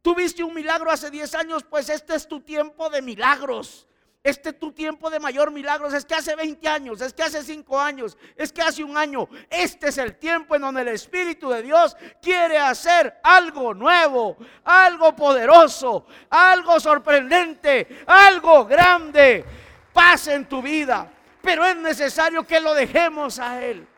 Tuviste 0.00 0.44
un 0.44 0.54
milagro 0.54 0.92
hace 0.92 1.10
10 1.10 1.34
años, 1.34 1.64
pues 1.68 1.88
este 1.88 2.14
es 2.14 2.28
tu 2.28 2.40
tiempo 2.40 2.88
de 2.88 3.02
milagros. 3.02 3.88
Este 4.22 4.50
es 4.50 4.58
tu 4.60 4.70
tiempo 4.70 5.10
de 5.10 5.18
mayor 5.18 5.50
milagros. 5.50 5.92
Es 5.92 6.04
que 6.04 6.14
hace 6.14 6.36
20 6.36 6.68
años, 6.68 7.00
es 7.00 7.12
que 7.12 7.24
hace 7.24 7.42
5 7.42 7.80
años, 7.80 8.16
es 8.36 8.52
que 8.52 8.62
hace 8.62 8.84
un 8.84 8.96
año. 8.96 9.28
Este 9.50 9.88
es 9.88 9.98
el 9.98 10.16
tiempo 10.18 10.54
en 10.54 10.62
donde 10.62 10.82
el 10.82 10.88
Espíritu 10.88 11.50
de 11.50 11.62
Dios 11.62 11.96
quiere 12.22 12.58
hacer 12.58 13.18
algo 13.24 13.74
nuevo, 13.74 14.36
algo 14.62 15.16
poderoso, 15.16 16.06
algo 16.30 16.78
sorprendente, 16.78 18.04
algo 18.06 18.66
grande. 18.66 19.44
Paz 19.92 20.28
en 20.28 20.48
tu 20.48 20.62
vida 20.62 21.17
pero 21.48 21.64
es 21.64 21.78
necesario 21.78 22.46
que 22.46 22.60
lo 22.60 22.74
dejemos 22.74 23.38
a 23.38 23.64
Él 23.64 23.88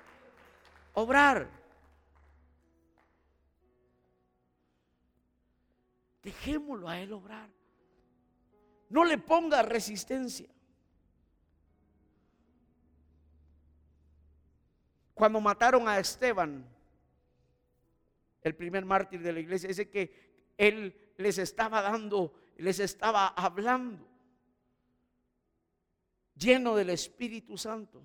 obrar. 0.95 1.49
Dejémoslo 6.23 6.89
a 6.89 7.01
Él 7.01 7.13
obrar. 7.13 7.51
No 8.89 9.05
le 9.05 9.19
ponga 9.19 9.63
resistencia. 9.63 10.49
Cuando 15.13 15.41
mataron 15.41 15.89
a 15.89 15.99
Esteban, 15.99 16.65
el 18.43 18.55
primer 18.55 18.85
mártir 18.85 19.23
de 19.23 19.33
la 19.33 19.41
iglesia, 19.41 19.67
dice 19.67 19.91
que 19.91 20.53
Él 20.57 20.95
les 21.17 21.37
estaba 21.39 21.83
dando, 21.83 22.33
les 22.59 22.79
estaba 22.79 23.27
hablando 23.27 24.10
lleno 26.41 26.75
del 26.75 26.91
Espíritu 26.91 27.57
Santo. 27.57 28.03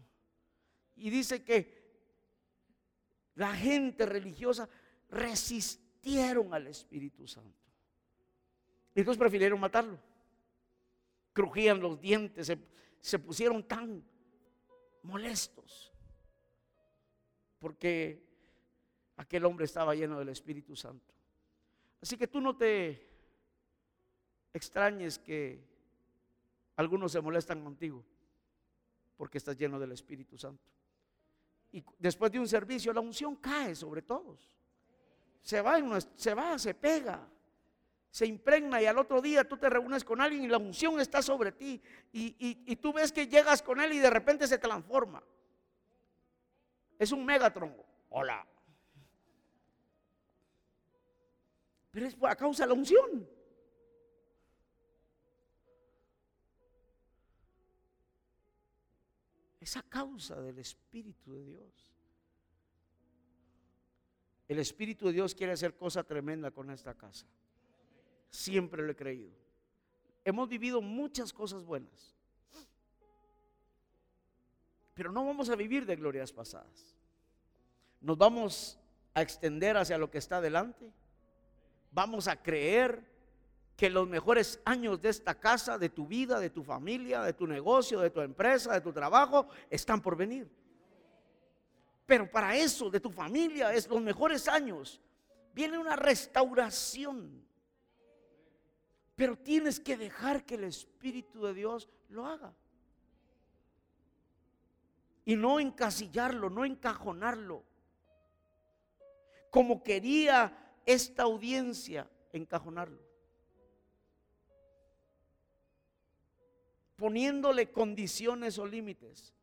Y 0.95 1.09
dice 1.09 1.43
que 1.43 1.83
la 3.35 3.55
gente 3.55 4.05
religiosa 4.05 4.69
resistieron 5.09 6.53
al 6.53 6.67
Espíritu 6.67 7.27
Santo. 7.27 7.57
Y 8.93 8.99
entonces 8.99 9.19
prefirieron 9.19 9.59
matarlo. 9.59 9.99
Crujían 11.33 11.79
los 11.79 11.99
dientes, 11.99 12.47
se, 12.47 12.57
se 13.01 13.19
pusieron 13.19 13.63
tan 13.63 14.03
molestos. 15.03 15.91
Porque 17.59 18.23
aquel 19.17 19.45
hombre 19.45 19.65
estaba 19.65 19.95
lleno 19.95 20.19
del 20.19 20.29
Espíritu 20.29 20.75
Santo. 20.75 21.13
Así 22.01 22.17
que 22.17 22.27
tú 22.27 22.39
no 22.39 22.55
te 22.55 23.09
extrañes 24.53 25.19
que 25.19 25.65
algunos 26.77 27.11
se 27.11 27.19
molestan 27.19 27.63
contigo 27.63 28.05
porque 29.17 29.38
estás 29.38 29.57
lleno 29.57 29.79
del 29.79 29.91
Espíritu 29.91 30.38
Santo. 30.38 30.63
Y 31.72 31.84
después 32.00 32.31
de 32.31 32.39
un 32.39 32.48
servicio, 32.48 32.93
la 32.93 33.01
unción 33.01 33.36
cae 33.36 33.75
sobre 33.75 34.01
todos. 34.01 34.55
Se 35.41 35.62
va, 35.62 35.77
se 36.15 36.34
va, 36.34 36.57
se 36.57 36.74
pega, 36.74 37.27
se 38.10 38.25
impregna 38.25 38.81
y 38.81 38.86
al 38.86 38.98
otro 38.98 39.22
día 39.22 39.43
tú 39.43 39.57
te 39.57 39.69
reúnes 39.69 40.03
con 40.05 40.22
alguien 40.22 40.43
y 40.43 40.48
la 40.48 40.57
unción 40.57 41.00
está 41.00 41.22
sobre 41.22 41.51
ti. 41.51 41.81
Y, 42.13 42.75
tú 42.77 42.93
ves 42.93 43.12
que 43.12 43.27
llegas 43.27 43.62
con 43.62 43.81
él 43.81 43.91
y 43.91 44.00
de 44.00 44.10
repente 44.10 44.48
se 44.48 44.57
transforma. 44.57 45.22
Es 46.98 47.12
un 47.12 47.25
megatron. 47.25 47.75
Hola. 48.10 48.48
Pero 51.91 52.07
es 52.07 52.15
por 52.15 52.36
causa 52.38 52.63
de 52.63 52.69
la 52.69 52.74
unción. 52.74 53.29
Esa 59.65 59.81
causa 59.81 60.39
del 60.41 60.60
Espíritu 60.60 61.34
de 61.34 61.43
Dios. 61.43 61.91
El 64.48 64.60
Espíritu 64.60 65.07
de 65.07 65.13
Dios 65.13 65.34
quiere 65.34 65.53
hacer 65.53 65.75
cosa 65.75 66.03
tremenda 66.03 66.51
con 66.51 66.69
esta 66.69 66.93
casa. 66.93 67.25
Siempre 68.29 68.84
lo 68.84 68.91
he 68.91 68.95
creído. 68.95 69.31
Hemos 70.24 70.48
vivido 70.48 70.84
muchas 70.84 71.34
cosas 71.34 71.63
buenas. 71.63 72.15
Pero 74.93 75.12
no 75.12 75.25
vamos 75.25 75.50
a 75.50 75.55
vivir 75.55 75.88
de 75.88 75.95
glorias 75.95 76.31
pasadas. 76.31 76.95
Nos 78.01 78.19
vamos 78.19 78.77
a 79.15 79.24
extender 79.24 79.77
hacia 79.77 79.98
lo 79.98 80.12
que 80.12 80.19
está 80.19 80.38
adelante. 80.38 80.93
Vamos 81.89 82.27
a 82.27 82.39
creer 82.39 83.03
que 83.75 83.89
los 83.89 84.08
mejores 84.08 84.62
años 84.63 85.01
de 85.01 85.10
esta 85.10 85.36
casa, 85.36 85.77
de 85.77 85.89
tu 85.89 86.08
vida, 86.08 86.39
de 86.39 86.50
tu 86.50 86.63
familia, 86.63 87.22
de 87.22 87.34
tu 87.34 87.46
negocio, 87.46 88.00
de 88.00 88.10
tu 88.10 88.22
empresa, 88.22 88.74
de 88.74 88.82
tu 88.82 88.94
trabajo, 88.94 89.48
están 89.70 90.01
por 90.01 90.15
venir. 90.15 90.50
Pero 92.05 92.29
para 92.29 92.55
eso, 92.55 92.89
de 92.89 93.00
tu 93.00 93.12
familia, 93.12 93.74
es 93.74 93.88
los 93.88 94.01
mejores 94.01 94.48
años. 94.48 95.01
Viene 95.53 95.77
una 95.77 95.96
restauración. 95.96 97.44
Pero 99.15 99.38
tienes 99.38 99.79
que 99.79 99.98
dejar 99.98 100.46
que 100.46 100.55
el 100.55 100.65
Espíritu 100.65 101.46
de 101.46 101.53
Dios 101.53 101.89
lo 102.10 102.25
haga. 102.25 102.53
Y 105.25 105.36
no 105.36 105.60
encasillarlo, 105.60 106.50
no 106.50 106.63
encajonarlo. 106.63 107.63
Como 109.50 109.84
quería 109.84 110.75
esta 110.86 111.24
audiencia 111.24 112.10
encajonarlo. 112.32 113.04
Poniéndole 116.95 117.71
condiciones 117.71 118.57
o 118.57 118.65
límites. 118.65 119.33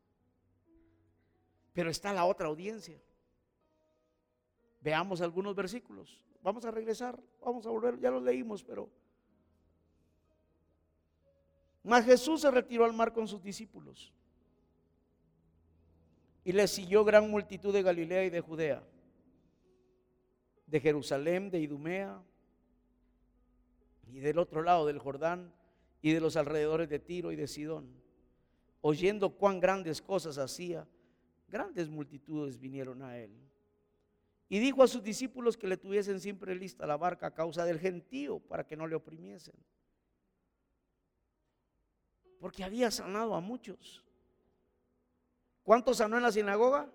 Pero 1.73 1.89
está 1.89 2.13
la 2.13 2.25
otra 2.25 2.47
audiencia. 2.47 2.99
Veamos 4.81 5.21
algunos 5.21 5.55
versículos. 5.55 6.23
Vamos 6.41 6.65
a 6.65 6.71
regresar, 6.71 7.17
vamos 7.41 7.65
a 7.65 7.69
volver, 7.69 7.99
ya 7.99 8.11
los 8.11 8.21
leímos, 8.21 8.63
pero... 8.63 8.89
Mas 11.83 12.05
Jesús 12.05 12.41
se 12.41 12.51
retiró 12.51 12.85
al 12.85 12.93
mar 12.93 13.13
con 13.13 13.27
sus 13.27 13.41
discípulos 13.41 14.13
y 16.43 16.51
le 16.51 16.67
siguió 16.67 17.03
gran 17.03 17.29
multitud 17.29 17.73
de 17.73 17.81
Galilea 17.81 18.25
y 18.25 18.29
de 18.29 18.41
Judea, 18.41 18.83
de 20.67 20.79
Jerusalén, 20.79 21.49
de 21.49 21.59
Idumea 21.59 22.21
y 24.07 24.19
del 24.19 24.37
otro 24.37 24.61
lado 24.61 24.85
del 24.85 24.99
Jordán 24.99 25.53
y 26.03 26.11
de 26.11 26.19
los 26.19 26.35
alrededores 26.35 26.89
de 26.89 26.99
Tiro 26.99 27.31
y 27.31 27.37
de 27.37 27.47
Sidón. 27.47 27.89
Oyendo 28.81 29.29
cuán 29.29 29.61
grandes 29.61 30.01
cosas 30.01 30.37
hacía, 30.37 30.85
grandes 31.47 31.87
multitudes 31.89 32.59
vinieron 32.59 33.01
a 33.01 33.17
él. 33.17 33.31
Y 34.49 34.59
dijo 34.59 34.83
a 34.83 34.87
sus 34.87 35.01
discípulos 35.01 35.55
que 35.55 35.65
le 35.65 35.77
tuviesen 35.77 36.19
siempre 36.19 36.53
lista 36.55 36.85
la 36.85 36.97
barca 36.97 37.27
a 37.27 37.33
causa 37.33 37.63
del 37.63 37.79
gentío, 37.79 38.39
para 38.39 38.67
que 38.67 38.75
no 38.75 38.85
le 38.85 38.95
oprimiesen. 38.95 39.55
Porque 42.37 42.65
había 42.65 42.91
sanado 42.91 43.33
a 43.33 43.39
muchos. 43.39 44.03
¿Cuántos 45.63 45.97
sanó 45.97 46.17
en 46.17 46.23
la 46.23 46.33
sinagoga? 46.33 46.91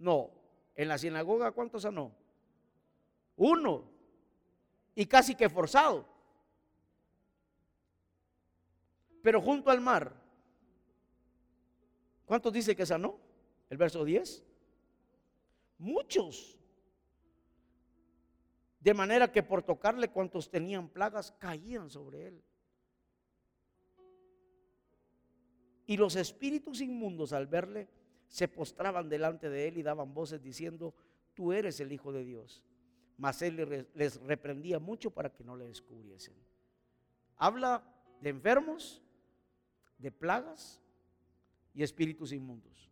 No. 0.00 0.32
En 0.74 0.88
la 0.88 0.98
sinagoga, 0.98 1.52
¿cuántos 1.52 1.82
sanó? 1.82 2.10
Uno. 3.36 3.84
Y 4.96 5.06
casi 5.06 5.36
que 5.36 5.48
forzado. 5.48 6.15
Pero 9.26 9.42
junto 9.42 9.72
al 9.72 9.80
mar, 9.80 10.14
¿cuántos 12.26 12.52
dice 12.52 12.76
que 12.76 12.86
sanó? 12.86 13.18
El 13.68 13.76
verso 13.76 14.04
10. 14.04 14.44
Muchos. 15.78 16.56
De 18.78 18.94
manera 18.94 19.32
que 19.32 19.42
por 19.42 19.64
tocarle 19.64 20.12
cuantos 20.12 20.48
tenían 20.48 20.88
plagas 20.88 21.32
caían 21.40 21.90
sobre 21.90 22.28
él. 22.28 22.42
Y 25.86 25.96
los 25.96 26.14
espíritus 26.14 26.80
inmundos 26.80 27.32
al 27.32 27.48
verle 27.48 27.88
se 28.28 28.46
postraban 28.46 29.08
delante 29.08 29.50
de 29.50 29.66
él 29.66 29.78
y 29.78 29.82
daban 29.82 30.14
voces 30.14 30.40
diciendo, 30.40 30.94
tú 31.34 31.52
eres 31.52 31.80
el 31.80 31.90
Hijo 31.90 32.12
de 32.12 32.22
Dios. 32.22 32.62
Mas 33.18 33.42
él 33.42 33.88
les 33.92 34.20
reprendía 34.20 34.78
mucho 34.78 35.10
para 35.10 35.30
que 35.30 35.42
no 35.42 35.56
le 35.56 35.66
descubriesen. 35.66 36.34
Habla 37.38 37.82
de 38.20 38.30
enfermos, 38.30 39.02
de 39.98 40.10
plagas 40.10 40.82
y 41.74 41.82
espíritus 41.82 42.32
inmundos. 42.32 42.90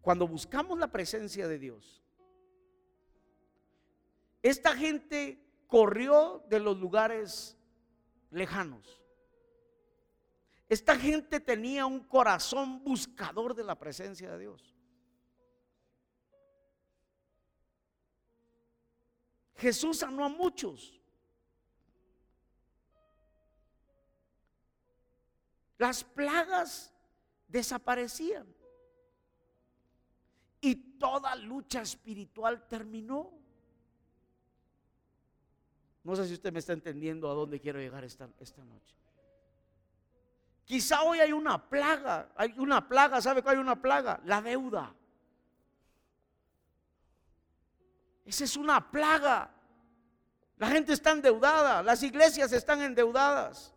Cuando 0.00 0.26
buscamos 0.26 0.78
la 0.78 0.90
presencia 0.90 1.48
de 1.48 1.58
Dios, 1.58 2.02
esta 4.42 4.74
gente 4.76 5.44
corrió 5.66 6.44
de 6.48 6.60
los 6.60 6.78
lugares 6.78 7.56
lejanos. 8.30 9.02
Esta 10.68 10.96
gente 10.96 11.40
tenía 11.40 11.86
un 11.86 12.00
corazón 12.00 12.84
buscador 12.84 13.54
de 13.54 13.64
la 13.64 13.78
presencia 13.78 14.30
de 14.30 14.38
Dios. 14.38 14.74
Jesús 19.56 19.98
sanó 19.98 20.24
a 20.24 20.28
muchos. 20.28 20.97
Las 25.78 26.02
plagas 26.04 26.92
desaparecían. 27.46 28.46
Y 30.60 30.74
toda 30.98 31.36
lucha 31.36 31.80
espiritual 31.80 32.66
terminó. 32.66 33.32
No 36.02 36.16
sé 36.16 36.26
si 36.26 36.34
usted 36.34 36.52
me 36.52 36.58
está 36.58 36.72
entendiendo 36.72 37.30
a 37.30 37.34
dónde 37.34 37.60
quiero 37.60 37.78
llegar 37.78 38.02
esta, 38.02 38.28
esta 38.40 38.64
noche. 38.64 38.96
Quizá 40.64 41.02
hoy 41.02 41.20
hay 41.20 41.32
una 41.32 41.68
plaga, 41.68 42.30
hay 42.34 42.54
una 42.58 42.86
plaga, 42.86 43.22
¿sabe 43.22 43.42
cuál 43.42 43.56
hay 43.56 43.62
una 43.62 43.80
plaga? 43.80 44.20
La 44.24 44.42
deuda. 44.42 44.94
Esa 48.26 48.44
es 48.44 48.56
una 48.56 48.90
plaga. 48.90 49.50
La 50.58 50.68
gente 50.68 50.92
está 50.92 51.12
endeudada, 51.12 51.82
las 51.84 52.02
iglesias 52.02 52.52
están 52.52 52.82
endeudadas. 52.82 53.72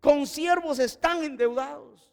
Consiervos 0.00 0.78
están 0.78 1.22
endeudados. 1.22 2.10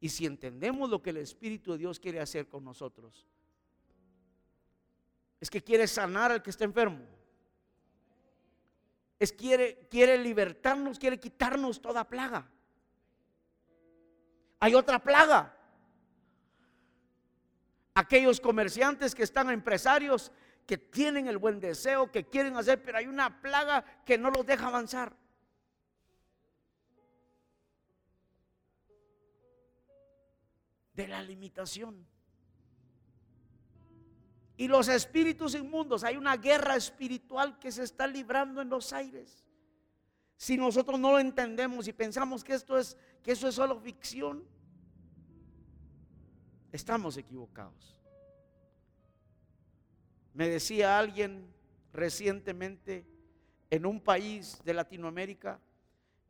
Y 0.00 0.08
si 0.08 0.24
entendemos 0.24 0.88
lo 0.88 1.02
que 1.02 1.10
el 1.10 1.18
Espíritu 1.18 1.72
de 1.72 1.78
Dios 1.78 2.00
quiere 2.00 2.20
hacer 2.20 2.48
con 2.48 2.64
nosotros, 2.64 3.26
es 5.38 5.50
que 5.50 5.62
quiere 5.62 5.86
sanar 5.86 6.32
al 6.32 6.42
que 6.42 6.50
está 6.50 6.64
enfermo. 6.64 7.04
Es 9.18 9.32
quiere, 9.32 9.86
quiere 9.90 10.16
libertarnos, 10.16 10.98
quiere 10.98 11.20
quitarnos 11.20 11.82
toda 11.82 12.08
plaga. 12.08 12.50
Hay 14.58 14.74
otra 14.74 14.98
plaga. 14.98 15.54
Aquellos 17.92 18.40
comerciantes 18.40 19.14
que 19.14 19.22
están 19.22 19.50
empresarios, 19.50 20.32
que 20.70 20.78
tienen 20.78 21.26
el 21.26 21.36
buen 21.36 21.58
deseo, 21.58 22.12
que 22.12 22.28
quieren 22.28 22.56
hacer, 22.56 22.80
pero 22.80 22.98
hay 22.98 23.08
una 23.08 23.42
plaga 23.42 23.84
que 24.06 24.16
no 24.16 24.30
los 24.30 24.46
deja 24.46 24.68
avanzar. 24.68 25.16
De 30.92 31.08
la 31.08 31.24
limitación 31.24 32.06
y 34.56 34.68
los 34.68 34.86
espíritus 34.86 35.56
inmundos. 35.56 36.04
Hay 36.04 36.16
una 36.16 36.36
guerra 36.36 36.76
espiritual 36.76 37.58
que 37.58 37.72
se 37.72 37.82
está 37.82 38.06
librando 38.06 38.62
en 38.62 38.68
los 38.68 38.92
aires. 38.92 39.44
Si 40.36 40.56
nosotros 40.56 41.00
no 41.00 41.10
lo 41.10 41.18
entendemos 41.18 41.88
y 41.88 41.92
pensamos 41.92 42.44
que 42.44 42.54
esto 42.54 42.78
es 42.78 42.96
que 43.24 43.32
eso 43.32 43.48
es 43.48 43.56
solo 43.56 43.80
ficción, 43.80 44.44
estamos 46.70 47.16
equivocados. 47.16 47.99
Me 50.34 50.48
decía 50.48 50.98
alguien 50.98 51.52
recientemente 51.92 53.06
en 53.70 53.86
un 53.86 54.00
país 54.00 54.60
de 54.64 54.74
Latinoamérica 54.74 55.60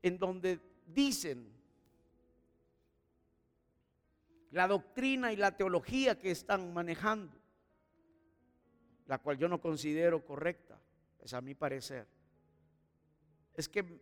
en 0.03 0.19
donde 0.19 0.61
dicen 0.87 1.47
la 4.51 4.67
doctrina 4.67 5.33
y 5.33 5.37
la 5.37 5.57
teología 5.57 6.19
que 6.19 6.31
están 6.31 6.73
manejando 6.73 7.41
la 9.11 9.19
cual 9.19 9.37
yo 9.37 9.49
no 9.49 9.61
considero 9.61 10.25
correcta, 10.25 10.81
es 11.19 11.35
a 11.35 11.41
mi 11.41 11.57
parecer, 11.57 12.07
es 13.55 13.69
que 13.69 14.01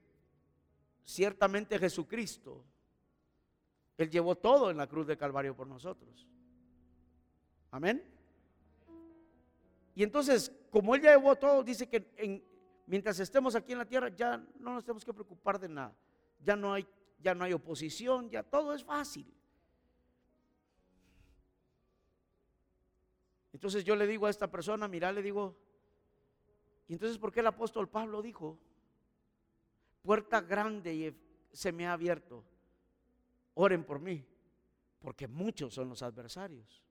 ciertamente 1.02 1.78
Jesucristo, 1.78 2.62
Él 3.96 4.10
llevó 4.10 4.36
todo 4.36 4.70
en 4.70 4.76
la 4.76 4.86
cruz 4.86 5.06
de 5.06 5.16
Calvario 5.16 5.56
por 5.56 5.66
nosotros. 5.66 6.28
Amén. 7.70 8.04
Y 9.98 10.04
entonces, 10.04 10.52
como 10.70 10.94
Él 10.94 11.02
ya 11.02 11.16
llevó 11.16 11.34
todo, 11.34 11.64
dice 11.64 11.88
que 11.88 12.44
mientras 12.86 13.18
estemos 13.18 13.56
aquí 13.56 13.72
en 13.72 13.78
la 13.78 13.84
tierra 13.84 14.10
ya 14.10 14.36
no 14.60 14.74
nos 14.74 14.84
tenemos 14.84 15.04
que 15.04 15.12
preocupar 15.12 15.58
de 15.58 15.68
nada. 15.68 15.92
Ya 16.38 16.54
no 16.54 16.72
hay 16.72 16.86
ya 17.18 17.34
no 17.34 17.42
hay 17.42 17.52
oposición, 17.52 18.30
ya 18.30 18.44
todo 18.44 18.72
es 18.74 18.84
fácil. 18.84 19.26
Entonces 23.52 23.82
yo 23.82 23.96
le 23.96 24.06
digo 24.06 24.26
a 24.26 24.30
esta 24.30 24.48
persona, 24.48 24.86
mira, 24.86 25.10
le 25.10 25.20
digo, 25.20 25.56
¿y 26.86 26.92
entonces 26.92 27.18
por 27.18 27.32
qué 27.32 27.40
el 27.40 27.48
apóstol 27.48 27.88
Pablo 27.88 28.22
dijo, 28.22 28.56
puerta 30.02 30.40
grande 30.42 30.94
y 30.94 31.12
se 31.50 31.72
me 31.72 31.88
ha 31.88 31.94
abierto? 31.94 32.44
Oren 33.54 33.82
por 33.82 33.98
mí, 33.98 34.24
porque 35.00 35.26
muchos 35.26 35.74
son 35.74 35.88
los 35.88 36.04
adversarios. 36.04 36.84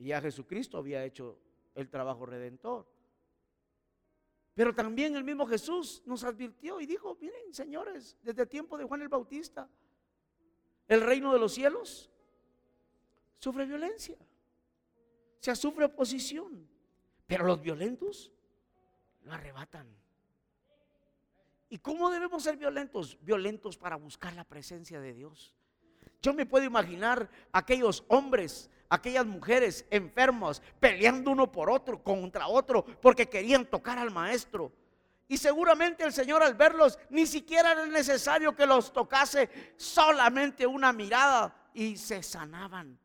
Y 0.00 0.06
ya 0.06 0.20
Jesucristo 0.20 0.76
había 0.76 1.04
hecho 1.04 1.38
el 1.74 1.88
trabajo 1.88 2.26
redentor. 2.26 2.86
Pero 4.54 4.74
también 4.74 5.16
el 5.16 5.24
mismo 5.24 5.46
Jesús 5.46 6.02
nos 6.04 6.24
advirtió 6.24 6.80
y 6.80 6.86
dijo, 6.86 7.16
miren 7.20 7.52
señores, 7.54 8.18
desde 8.22 8.42
el 8.42 8.48
tiempo 8.48 8.76
de 8.76 8.84
Juan 8.84 9.00
el 9.00 9.08
Bautista, 9.08 9.68
el 10.88 11.00
reino 11.00 11.32
de 11.32 11.38
los 11.38 11.52
cielos 11.52 12.10
sufre 13.38 13.64
violencia, 13.64 14.18
se 15.40 15.56
sufre 15.56 15.86
oposición, 15.86 16.68
pero 17.26 17.46
los 17.46 17.60
violentos 17.62 18.30
lo 19.22 19.32
arrebatan. 19.32 19.88
¿Y 21.70 21.78
cómo 21.78 22.10
debemos 22.10 22.42
ser 22.42 22.58
violentos? 22.58 23.18
Violentos 23.22 23.78
para 23.78 23.96
buscar 23.96 24.34
la 24.34 24.44
presencia 24.44 25.00
de 25.00 25.14
Dios. 25.14 25.54
Yo 26.22 26.32
me 26.32 26.46
puedo 26.46 26.64
imaginar 26.64 27.28
aquellos 27.52 28.04
hombres 28.08 28.70
aquellas 28.92 29.24
mujeres 29.24 29.86
enfermos 29.90 30.60
peleando 30.78 31.30
uno 31.30 31.50
por 31.50 31.70
otro, 31.70 32.02
contra 32.02 32.46
otro, 32.46 32.84
porque 32.84 33.26
querían 33.26 33.64
tocar 33.64 33.98
al 33.98 34.10
maestro. 34.10 34.70
Y 35.28 35.38
seguramente 35.38 36.04
el 36.04 36.12
Señor 36.12 36.42
al 36.42 36.54
verlos 36.54 36.98
ni 37.08 37.26
siquiera 37.26 37.72
era 37.72 37.86
necesario 37.86 38.54
que 38.54 38.66
los 38.66 38.92
tocase, 38.92 39.48
solamente 39.78 40.66
una 40.66 40.92
mirada 40.92 41.56
y 41.72 41.96
se 41.96 42.22
sanaban. 42.22 42.98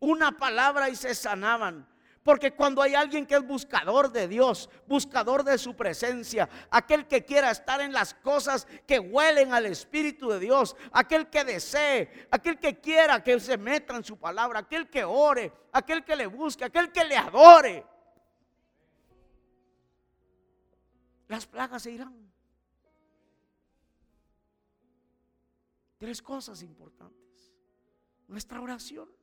Una 0.00 0.32
palabra 0.32 0.90
y 0.90 0.96
se 0.96 1.14
sanaban. 1.14 1.88
Porque 2.22 2.52
cuando 2.52 2.82
hay 2.82 2.94
alguien 2.94 3.26
que 3.26 3.34
es 3.34 3.46
buscador 3.46 4.12
de 4.12 4.28
Dios, 4.28 4.68
buscador 4.86 5.42
de 5.42 5.56
su 5.56 5.74
presencia, 5.74 6.48
aquel 6.70 7.06
que 7.06 7.24
quiera 7.24 7.50
estar 7.50 7.80
en 7.80 7.92
las 7.92 8.12
cosas 8.12 8.66
que 8.86 8.98
huelen 8.98 9.54
al 9.54 9.64
Espíritu 9.64 10.28
de 10.28 10.38
Dios, 10.38 10.76
aquel 10.92 11.30
que 11.30 11.44
desee, 11.44 12.28
aquel 12.30 12.58
que 12.58 12.78
quiera 12.78 13.24
que 13.24 13.40
se 13.40 13.56
meta 13.56 13.96
en 13.96 14.04
su 14.04 14.18
palabra, 14.18 14.60
aquel 14.60 14.90
que 14.90 15.02
ore, 15.02 15.50
aquel 15.72 16.04
que 16.04 16.14
le 16.14 16.26
busque, 16.26 16.64
aquel 16.64 16.92
que 16.92 17.04
le 17.04 17.16
adore, 17.16 17.86
las 21.26 21.46
plagas 21.46 21.82
se 21.82 21.92
irán. 21.92 22.30
Tres 25.96 26.20
cosas 26.20 26.62
importantes. 26.62 27.54
Nuestra 28.26 28.60
oración 28.60 29.19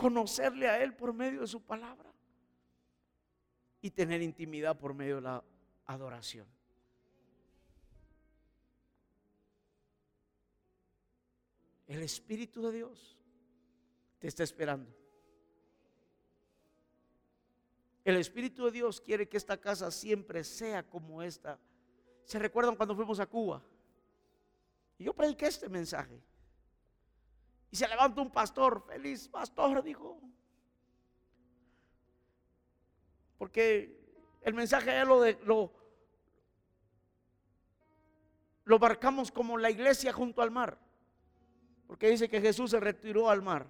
conocerle 0.00 0.66
a 0.66 0.82
Él 0.82 0.94
por 0.94 1.12
medio 1.12 1.42
de 1.42 1.46
su 1.46 1.60
palabra 1.60 2.10
y 3.82 3.90
tener 3.90 4.22
intimidad 4.22 4.78
por 4.78 4.94
medio 4.94 5.16
de 5.16 5.20
la 5.20 5.44
adoración. 5.84 6.46
El 11.86 12.02
Espíritu 12.02 12.62
de 12.62 12.72
Dios 12.72 13.18
te 14.18 14.28
está 14.28 14.42
esperando. 14.42 14.90
El 18.04 18.16
Espíritu 18.16 18.64
de 18.64 18.70
Dios 18.70 19.00
quiere 19.00 19.28
que 19.28 19.36
esta 19.36 19.60
casa 19.60 19.90
siempre 19.90 20.44
sea 20.44 20.88
como 20.88 21.22
esta. 21.22 21.58
¿Se 22.24 22.38
recuerdan 22.38 22.76
cuando 22.76 22.96
fuimos 22.96 23.20
a 23.20 23.26
Cuba? 23.26 23.62
Yo 24.98 25.12
prediqué 25.12 25.46
este 25.46 25.68
mensaje. 25.68 26.22
Y 27.70 27.76
se 27.76 27.86
levanta 27.86 28.20
un 28.20 28.30
pastor, 28.30 28.84
feliz 28.86 29.28
pastor, 29.28 29.82
dijo. 29.82 30.20
Porque 33.38 33.98
el 34.42 34.54
mensaje 34.54 34.86
ya 34.86 35.04
lo, 35.04 35.20
de, 35.20 35.38
lo, 35.44 35.72
lo 38.64 38.78
marcamos 38.78 39.30
como 39.30 39.56
la 39.56 39.70
iglesia 39.70 40.12
junto 40.12 40.42
al 40.42 40.50
mar. 40.50 40.78
Porque 41.86 42.08
dice 42.08 42.28
que 42.28 42.40
Jesús 42.40 42.70
se 42.70 42.80
retiró 42.80 43.30
al 43.30 43.42
mar. 43.42 43.66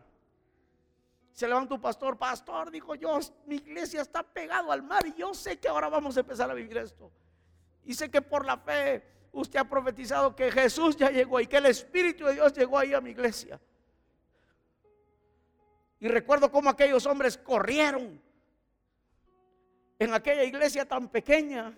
Se 1.32 1.46
levanta 1.46 1.74
un 1.74 1.80
pastor, 1.80 2.18
pastor, 2.18 2.70
dijo 2.70 2.94
yo, 2.94 3.18
mi 3.46 3.56
iglesia 3.56 4.02
está 4.02 4.22
pegado 4.22 4.72
al 4.72 4.82
mar 4.82 5.06
y 5.06 5.14
yo 5.14 5.32
sé 5.32 5.58
que 5.58 5.68
ahora 5.68 5.88
vamos 5.88 6.16
a 6.16 6.20
empezar 6.20 6.50
a 6.50 6.54
vivir 6.54 6.76
esto. 6.76 7.10
Y 7.84 7.94
sé 7.94 8.10
que 8.10 8.20
por 8.20 8.44
la 8.44 8.58
fe 8.58 9.02
usted 9.32 9.58
ha 9.58 9.64
profetizado 9.64 10.34
que 10.34 10.50
Jesús 10.50 10.96
ya 10.96 11.10
llegó 11.10 11.40
y 11.40 11.46
que 11.46 11.58
el 11.58 11.66
Espíritu 11.66 12.26
de 12.26 12.34
Dios 12.34 12.52
llegó 12.52 12.78
ahí 12.78 12.92
a 12.92 13.00
mi 13.00 13.10
iglesia. 13.10 13.60
Y 16.00 16.08
recuerdo 16.08 16.50
cómo 16.50 16.70
aquellos 16.70 17.04
hombres 17.04 17.36
corrieron 17.36 18.20
en 19.98 20.14
aquella 20.14 20.44
iglesia 20.44 20.86
tan 20.88 21.10
pequeña. 21.10 21.76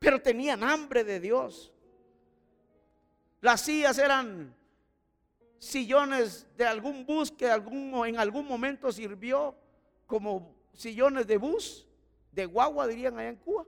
Pero 0.00 0.20
tenían 0.20 0.64
hambre 0.64 1.04
de 1.04 1.20
Dios. 1.20 1.72
Las 3.40 3.60
sillas 3.60 3.98
eran 3.98 4.52
sillones 5.60 6.46
de 6.56 6.66
algún 6.66 7.06
bus 7.06 7.30
que 7.30 7.46
en 7.46 8.18
algún 8.18 8.48
momento 8.48 8.90
sirvió 8.90 9.54
como 10.06 10.56
sillones 10.72 11.26
de 11.28 11.36
bus, 11.36 11.86
de 12.32 12.46
guagua 12.46 12.88
dirían 12.88 13.16
allá 13.16 13.28
en 13.28 13.36
Cuba. 13.36 13.64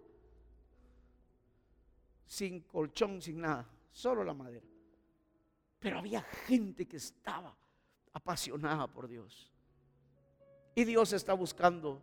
Sin 2.27 2.61
colchón, 2.63 3.23
sin 3.23 3.41
nada, 3.43 3.69
solo 3.93 4.25
la 4.25 4.35
madera. 4.35 4.72
Pero 5.83 5.99
había 5.99 6.23
gente 6.23 6.87
que 6.87 6.97
estaba 6.97 7.55
apasionada 8.13 8.87
por 8.87 9.09
Dios. 9.09 9.51
Y 10.77 10.85
Dios 10.85 11.13
está 11.13 11.35
buscando 11.35 12.01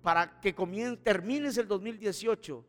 para 0.00 0.40
que 0.40 0.54
termines 1.02 1.58
el 1.58 1.66
2018 1.66 2.64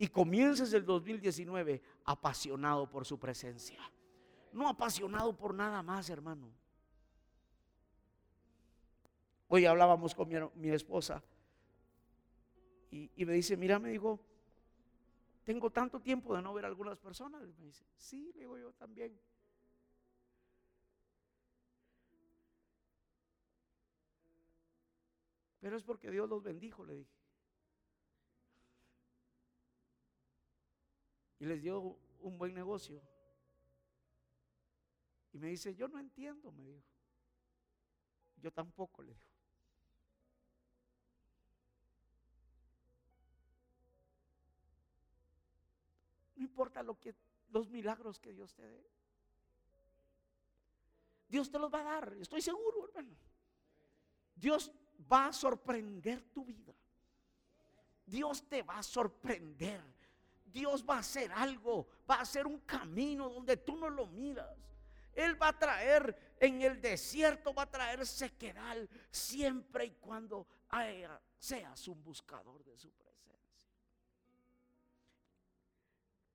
y 0.00 0.08
comiences 0.08 0.72
el 0.74 0.84
2019 0.84 1.80
apasionado 2.04 2.90
por 2.90 3.06
su 3.06 3.16
presencia. 3.18 3.78
No 4.52 4.68
apasionado 4.68 5.36
por 5.36 5.54
nada 5.54 5.84
más, 5.84 6.10
hermano. 6.10 6.50
Hoy 9.46 9.66
hablábamos 9.66 10.16
con 10.16 10.28
mi, 10.56 10.68
esposa 10.68 11.22
y, 12.90 13.08
y, 13.14 13.24
me 13.24 13.34
dice, 13.34 13.56
mira, 13.56 13.78
me 13.78 13.90
dijo, 13.90 14.20
tengo 15.48 15.70
tanto 15.70 15.98
tiempo 15.98 16.36
de 16.36 16.42
no 16.42 16.52
ver 16.52 16.66
a 16.66 16.68
algunas 16.68 16.98
personas. 16.98 17.40
me 17.56 17.64
dice, 17.64 17.82
sí, 17.96 18.30
le 18.34 18.40
digo 18.40 18.58
yo 18.58 18.70
también. 18.74 19.18
Pero 25.58 25.78
es 25.78 25.84
porque 25.84 26.10
Dios 26.10 26.28
los 26.28 26.42
bendijo, 26.42 26.84
le 26.84 26.96
dije. 26.96 27.16
Y 31.38 31.46
les 31.46 31.62
dio 31.62 31.98
un 32.20 32.36
buen 32.36 32.52
negocio. 32.52 33.00
Y 35.32 35.38
me 35.38 35.46
dice, 35.48 35.74
yo 35.74 35.88
no 35.88 35.98
entiendo, 35.98 36.52
me 36.52 36.62
dijo. 36.62 36.84
Yo 38.36 38.52
tampoco, 38.52 39.02
le 39.02 39.14
dijo. 39.14 39.27
No 46.38 46.44
importa 46.44 46.82
lo 46.82 46.98
que 46.98 47.14
los 47.50 47.68
milagros 47.68 48.18
que 48.18 48.32
Dios 48.32 48.54
te 48.54 48.62
dé. 48.62 48.90
Dios 51.28 51.50
te 51.50 51.58
los 51.58 51.72
va 51.72 51.80
a 51.80 51.84
dar, 51.84 52.14
estoy 52.14 52.40
seguro, 52.40 52.88
hermano. 52.88 53.14
Dios 54.34 54.72
va 55.12 55.26
a 55.26 55.32
sorprender 55.32 56.22
tu 56.32 56.44
vida. 56.44 56.72
Dios 58.06 58.48
te 58.48 58.62
va 58.62 58.78
a 58.78 58.82
sorprender. 58.82 59.82
Dios 60.46 60.84
va 60.88 60.96
a 60.96 61.00
hacer 61.00 61.30
algo, 61.32 61.86
va 62.08 62.16
a 62.16 62.20
hacer 62.22 62.46
un 62.46 62.60
camino 62.60 63.28
donde 63.28 63.58
tú 63.58 63.76
no 63.76 63.90
lo 63.90 64.06
miras. 64.06 64.56
Él 65.12 65.40
va 65.40 65.48
a 65.48 65.58
traer 65.58 66.36
en 66.40 66.62
el 66.62 66.80
desierto, 66.80 67.52
va 67.52 67.64
a 67.64 67.70
traer 67.70 68.06
sequedad 68.06 68.76
siempre 69.10 69.86
y 69.86 69.90
cuando 69.96 70.46
seas 71.38 71.88
un 71.88 72.02
buscador 72.02 72.64
de 72.64 72.78
su 72.78 72.90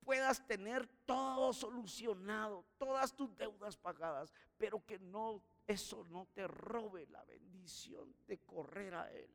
puedas 0.04 0.46
tener 0.46 0.88
todo 1.06 1.54
solucionado, 1.54 2.66
todas 2.78 3.16
tus 3.16 3.36
deudas 3.36 3.78
pagadas, 3.78 4.34
pero 4.58 4.86
que 4.86 5.00
no 5.00 5.42
eso 5.66 6.04
no 6.10 6.28
te 6.34 6.48
robe 6.48 7.08
la 7.08 7.24
bendición 7.24 8.14
de 8.28 8.38
correr 8.40 8.94
a 8.96 9.12
él. 9.12 9.30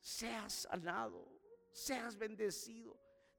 Seas 0.00 0.52
sanado, 0.52 1.26
seas 1.72 2.16
bendecido, 2.16 2.96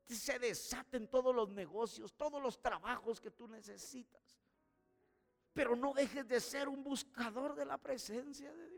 se 0.07 0.37
desaten 0.39 1.07
todos 1.07 1.33
los 1.33 1.49
negocios, 1.49 2.13
todos 2.13 2.41
los 2.41 2.61
trabajos 2.61 3.21
que 3.21 3.31
tú 3.31 3.47
necesitas. 3.47 4.37
Pero 5.53 5.75
no 5.75 5.93
dejes 5.93 6.27
de 6.27 6.41
ser 6.41 6.67
un 6.67 6.83
buscador 6.83 7.55
de 7.55 7.65
la 7.65 7.77
presencia 7.77 8.51
de 8.51 8.69
Dios. 8.69 8.74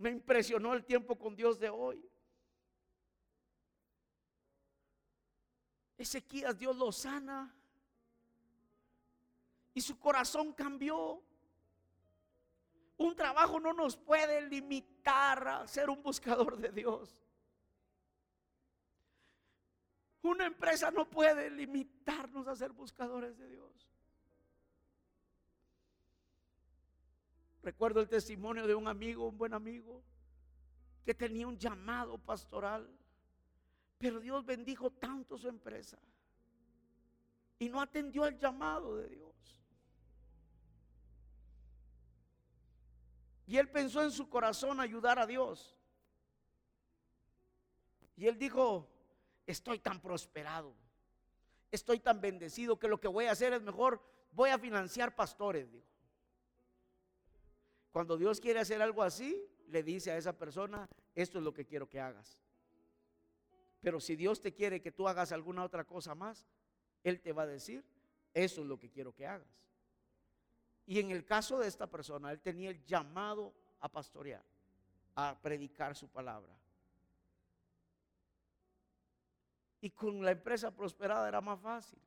Me 0.00 0.08
impresionó 0.08 0.72
el 0.72 0.82
tiempo 0.82 1.18
con 1.18 1.36
Dios 1.36 1.60
de 1.60 1.68
hoy. 1.68 2.02
Ezequías 5.98 6.56
Dios 6.56 6.74
lo 6.74 6.90
sana 6.90 7.54
y 9.74 9.80
su 9.82 9.98
corazón 9.98 10.54
cambió. 10.54 11.22
Un 12.96 13.14
trabajo 13.14 13.60
no 13.60 13.74
nos 13.74 13.94
puede 13.94 14.40
limitar 14.48 15.46
a 15.46 15.68
ser 15.68 15.90
un 15.90 16.02
buscador 16.02 16.56
de 16.56 16.70
Dios. 16.70 17.22
Una 20.22 20.46
empresa 20.46 20.90
no 20.90 21.10
puede 21.10 21.50
limitarnos 21.50 22.48
a 22.48 22.56
ser 22.56 22.72
buscadores 22.72 23.36
de 23.36 23.50
Dios. 23.50 23.89
Recuerdo 27.62 28.00
el 28.00 28.08
testimonio 28.08 28.66
de 28.66 28.74
un 28.74 28.88
amigo, 28.88 29.28
un 29.28 29.36
buen 29.36 29.52
amigo, 29.52 30.02
que 31.04 31.14
tenía 31.14 31.46
un 31.46 31.58
llamado 31.58 32.18
pastoral, 32.18 32.88
pero 33.98 34.20
Dios 34.20 34.44
bendijo 34.44 34.90
tanto 34.90 35.36
su 35.36 35.48
empresa 35.48 35.98
y 37.58 37.68
no 37.68 37.80
atendió 37.80 38.24
al 38.24 38.38
llamado 38.38 38.96
de 38.96 39.08
Dios. 39.08 39.34
Y 43.46 43.58
él 43.58 43.68
pensó 43.68 44.02
en 44.02 44.10
su 44.10 44.28
corazón 44.30 44.80
ayudar 44.80 45.18
a 45.18 45.26
Dios. 45.26 45.76
Y 48.16 48.26
él 48.26 48.38
dijo, 48.38 48.88
estoy 49.46 49.80
tan 49.80 50.00
prosperado, 50.00 50.74
estoy 51.70 52.00
tan 52.00 52.20
bendecido 52.20 52.78
que 52.78 52.88
lo 52.88 53.00
que 53.00 53.08
voy 53.08 53.26
a 53.26 53.32
hacer 53.32 53.52
es 53.52 53.62
mejor, 53.62 54.02
voy 54.32 54.50
a 54.50 54.58
financiar 54.58 55.14
pastores, 55.14 55.70
dijo. 55.70 55.89
Cuando 57.90 58.16
Dios 58.16 58.40
quiere 58.40 58.60
hacer 58.60 58.80
algo 58.80 59.02
así, 59.02 59.44
le 59.68 59.82
dice 59.82 60.10
a 60.12 60.16
esa 60.16 60.36
persona, 60.36 60.88
esto 61.14 61.38
es 61.38 61.44
lo 61.44 61.52
que 61.52 61.66
quiero 61.66 61.88
que 61.88 62.00
hagas. 62.00 62.38
Pero 63.80 63.98
si 64.00 64.14
Dios 64.14 64.40
te 64.40 64.52
quiere 64.52 64.80
que 64.80 64.92
tú 64.92 65.08
hagas 65.08 65.32
alguna 65.32 65.64
otra 65.64 65.84
cosa 65.84 66.14
más, 66.14 66.46
Él 67.02 67.20
te 67.20 67.32
va 67.32 67.42
a 67.42 67.46
decir, 67.46 67.84
eso 68.32 68.60
es 68.60 68.66
lo 68.66 68.78
que 68.78 68.90
quiero 68.90 69.12
que 69.12 69.26
hagas. 69.26 69.48
Y 70.86 70.98
en 71.00 71.10
el 71.10 71.24
caso 71.24 71.58
de 71.58 71.68
esta 71.68 71.86
persona, 71.88 72.32
él 72.32 72.40
tenía 72.40 72.70
el 72.70 72.84
llamado 72.84 73.54
a 73.80 73.88
pastorear, 73.88 74.44
a 75.14 75.38
predicar 75.40 75.94
su 75.94 76.08
palabra. 76.08 76.52
Y 79.80 79.90
con 79.90 80.22
la 80.24 80.32
empresa 80.32 80.70
prosperada 80.70 81.28
era 81.28 81.40
más 81.40 81.60
fácil 81.60 81.98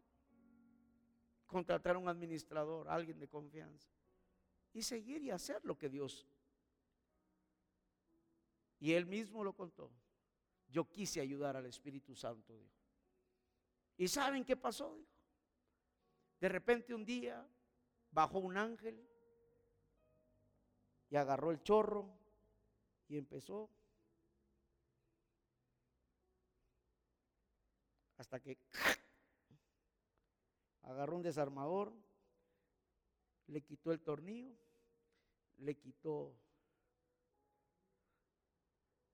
contratar 1.48 1.96
a 1.96 2.00
un 2.00 2.08
administrador, 2.10 2.90
alguien 2.90 3.20
de 3.20 3.28
confianza 3.28 3.90
y 4.74 4.82
seguir 4.82 5.22
y 5.22 5.32
hacer 5.32 5.64
lo 5.64 5.78
que 5.78 5.90
Dios. 5.90 6.28
Y 8.80 8.94
él 8.94 9.06
mismo 9.06 9.44
lo 9.44 9.54
contó. 9.54 9.92
Yo 10.68 10.90
quise 10.90 11.22
ayudar 11.22 11.56
al 11.56 11.66
Espíritu 11.66 12.16
Santo. 12.16 12.60
¿Y 13.96 14.08
saben 14.08 14.44
qué 14.44 14.58
pasó? 14.58 14.96
Dijo. 14.96 15.10
De 16.40 16.50
repente 16.50 16.94
un 16.94 17.06
día 17.06 17.48
bajó 18.12 18.40
un 18.40 18.58
ángel 18.58 19.08
y 21.10 21.16
agarró 21.16 21.52
el 21.52 21.64
chorro 21.64 22.14
y 23.08 23.18
empezó 23.18 23.70
hasta 28.18 28.42
que 28.42 28.58
agarró 30.82 31.16
un 31.16 31.22
desarmador, 31.22 31.94
le 33.48 33.62
quitó 33.62 33.92
el 33.92 34.02
tornillo 34.02 34.56
le 35.60 35.76
quitó 35.76 36.36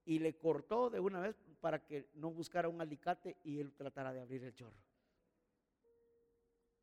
y 0.06 0.20
le 0.20 0.38
cortó 0.38 0.90
de 0.90 1.00
una 1.00 1.20
vez 1.20 1.36
para 1.62 1.86
que 1.86 2.10
no 2.16 2.32
buscara 2.32 2.70
un 2.70 2.82
alicate 2.82 3.38
y 3.44 3.60
él 3.60 3.74
tratara 3.74 4.14
de 4.14 4.22
abrir 4.22 4.44
el 4.44 4.56
chorro. 4.56 4.82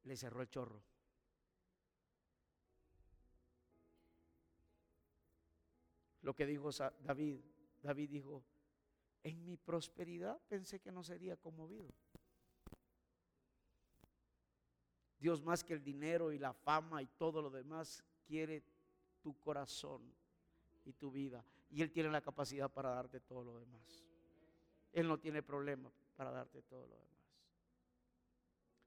Le 0.04 0.16
cerró 0.16 0.42
el 0.42 0.48
chorro. 0.48 0.80
Lo 6.22 6.34
que 6.34 6.46
dijo 6.46 6.70
David, 7.00 7.40
David 7.82 8.10
dijo, 8.10 8.44
en 9.22 9.44
mi 9.44 9.56
prosperidad 9.56 10.40
pensé 10.48 10.80
que 10.80 10.92
no 10.92 11.02
sería 11.02 11.36
conmovido. 11.36 11.92
Dios 15.18 15.42
más 15.42 15.64
que 15.64 15.72
el 15.72 15.82
dinero 15.82 16.32
y 16.32 16.38
la 16.38 16.52
fama 16.52 17.02
y 17.02 17.06
todo 17.06 17.40
lo 17.40 17.50
demás 17.50 18.04
quiere 18.26 18.62
tu 19.22 19.38
corazón 19.40 20.02
y 20.84 20.92
tu 20.92 21.10
vida. 21.10 21.44
Y 21.70 21.82
Él 21.82 21.90
tiene 21.90 22.10
la 22.10 22.20
capacidad 22.20 22.70
para 22.70 22.90
darte 22.90 23.20
todo 23.20 23.44
lo 23.44 23.58
demás. 23.58 24.04
Él 24.92 25.08
no 25.08 25.18
tiene 25.18 25.42
problema 25.42 25.90
para 26.16 26.30
darte 26.30 26.62
todo 26.62 26.86
lo 26.86 26.94
demás. 26.94 27.06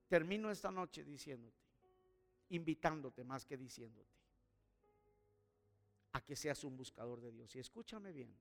Termino 0.08 0.50
esta 0.50 0.72
noche 0.72 1.04
diciéndote, 1.04 1.62
invitándote 2.50 3.24
más 3.24 3.46
que 3.46 3.58
diciéndote, 3.58 4.10
a 6.14 6.22
que 6.22 6.36
seas 6.36 6.64
un 6.64 6.76
buscador 6.76 7.22
de 7.22 7.32
Dios. 7.32 7.56
Y 7.56 7.60
escúchame 7.60 8.12
bien, 8.12 8.36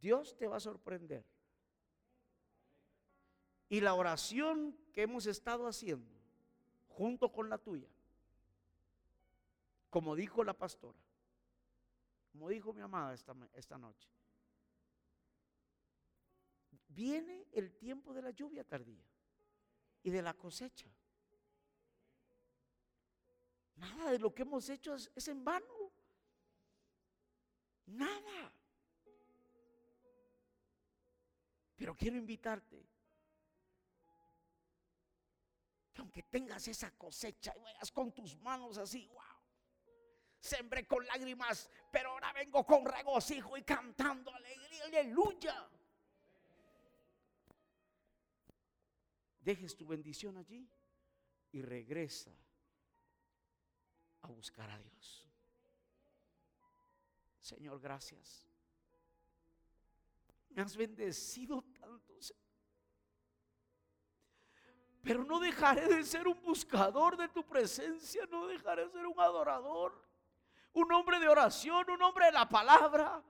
Dios 0.00 0.36
te 0.36 0.46
va 0.46 0.56
a 0.56 0.60
sorprender. 0.60 1.24
Y 3.68 3.80
la 3.80 3.94
oración 3.94 4.74
que 4.92 5.02
hemos 5.02 5.26
estado 5.26 5.66
haciendo, 5.66 6.15
junto 6.96 7.30
con 7.30 7.50
la 7.50 7.58
tuya, 7.58 7.88
como 9.90 10.16
dijo 10.16 10.42
la 10.42 10.54
pastora, 10.54 10.98
como 12.32 12.48
dijo 12.48 12.72
mi 12.72 12.80
amada 12.80 13.12
esta, 13.12 13.36
esta 13.52 13.76
noche, 13.76 14.08
viene 16.88 17.46
el 17.52 17.74
tiempo 17.76 18.14
de 18.14 18.22
la 18.22 18.30
lluvia 18.30 18.64
tardía 18.64 19.04
y 20.02 20.10
de 20.10 20.22
la 20.22 20.32
cosecha. 20.32 20.88
Nada 23.74 24.10
de 24.10 24.18
lo 24.18 24.34
que 24.34 24.42
hemos 24.42 24.66
hecho 24.70 24.94
es, 24.94 25.10
es 25.14 25.28
en 25.28 25.44
vano. 25.44 25.92
Nada. 27.84 28.52
Pero 31.76 31.94
quiero 31.94 32.16
invitarte 32.16 32.95
aunque 35.98 36.22
tengas 36.24 36.66
esa 36.68 36.90
cosecha 36.96 37.52
y 37.56 37.60
vayas 37.60 37.90
con 37.90 38.12
tus 38.12 38.36
manos 38.36 38.78
así, 38.78 39.06
wow, 39.08 39.22
sembré 40.38 40.86
con 40.86 41.06
lágrimas, 41.06 41.70
pero 41.90 42.10
ahora 42.10 42.32
vengo 42.32 42.64
con 42.64 42.84
regocijo 42.84 43.56
y 43.56 43.62
cantando 43.62 44.34
alegría, 44.34 44.84
aleluya. 44.84 45.68
Dejes 49.40 49.76
tu 49.76 49.86
bendición 49.86 50.36
allí 50.36 50.68
y 51.52 51.62
regresa 51.62 52.32
a 54.22 54.28
buscar 54.28 54.68
a 54.70 54.78
Dios. 54.78 55.28
Señor, 57.40 57.80
gracias. 57.80 58.44
Me 60.50 60.62
has 60.62 60.76
bendecido 60.76 61.62
tanto. 61.78 62.06
Pero 65.06 65.24
no 65.24 65.38
dejaré 65.38 65.86
de 65.88 66.04
ser 66.04 66.28
un 66.28 66.42
buscador 66.42 67.16
de 67.16 67.28
tu 67.28 67.42
presencia, 67.44 68.26
no 68.30 68.46
dejaré 68.46 68.86
de 68.86 68.92
ser 68.92 69.06
un 69.06 69.18
adorador 69.18 70.06
un 70.76 70.92
hombre 70.92 71.18
de 71.18 71.28
oración, 71.28 71.88
un 71.90 72.02
hombre 72.02 72.26
de 72.26 72.32
la 72.32 72.46
palabra. 72.46 73.22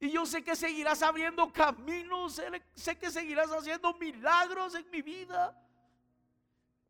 Y 0.00 0.10
yo 0.10 0.26
sé 0.26 0.42
que 0.42 0.56
seguirás 0.56 1.00
abriendo 1.00 1.52
caminos, 1.52 2.42
sé 2.74 2.98
que 2.98 3.10
seguirás 3.10 3.50
haciendo 3.52 3.94
milagros 3.94 4.74
en 4.74 4.90
mi 4.90 5.00
vida. 5.00 5.56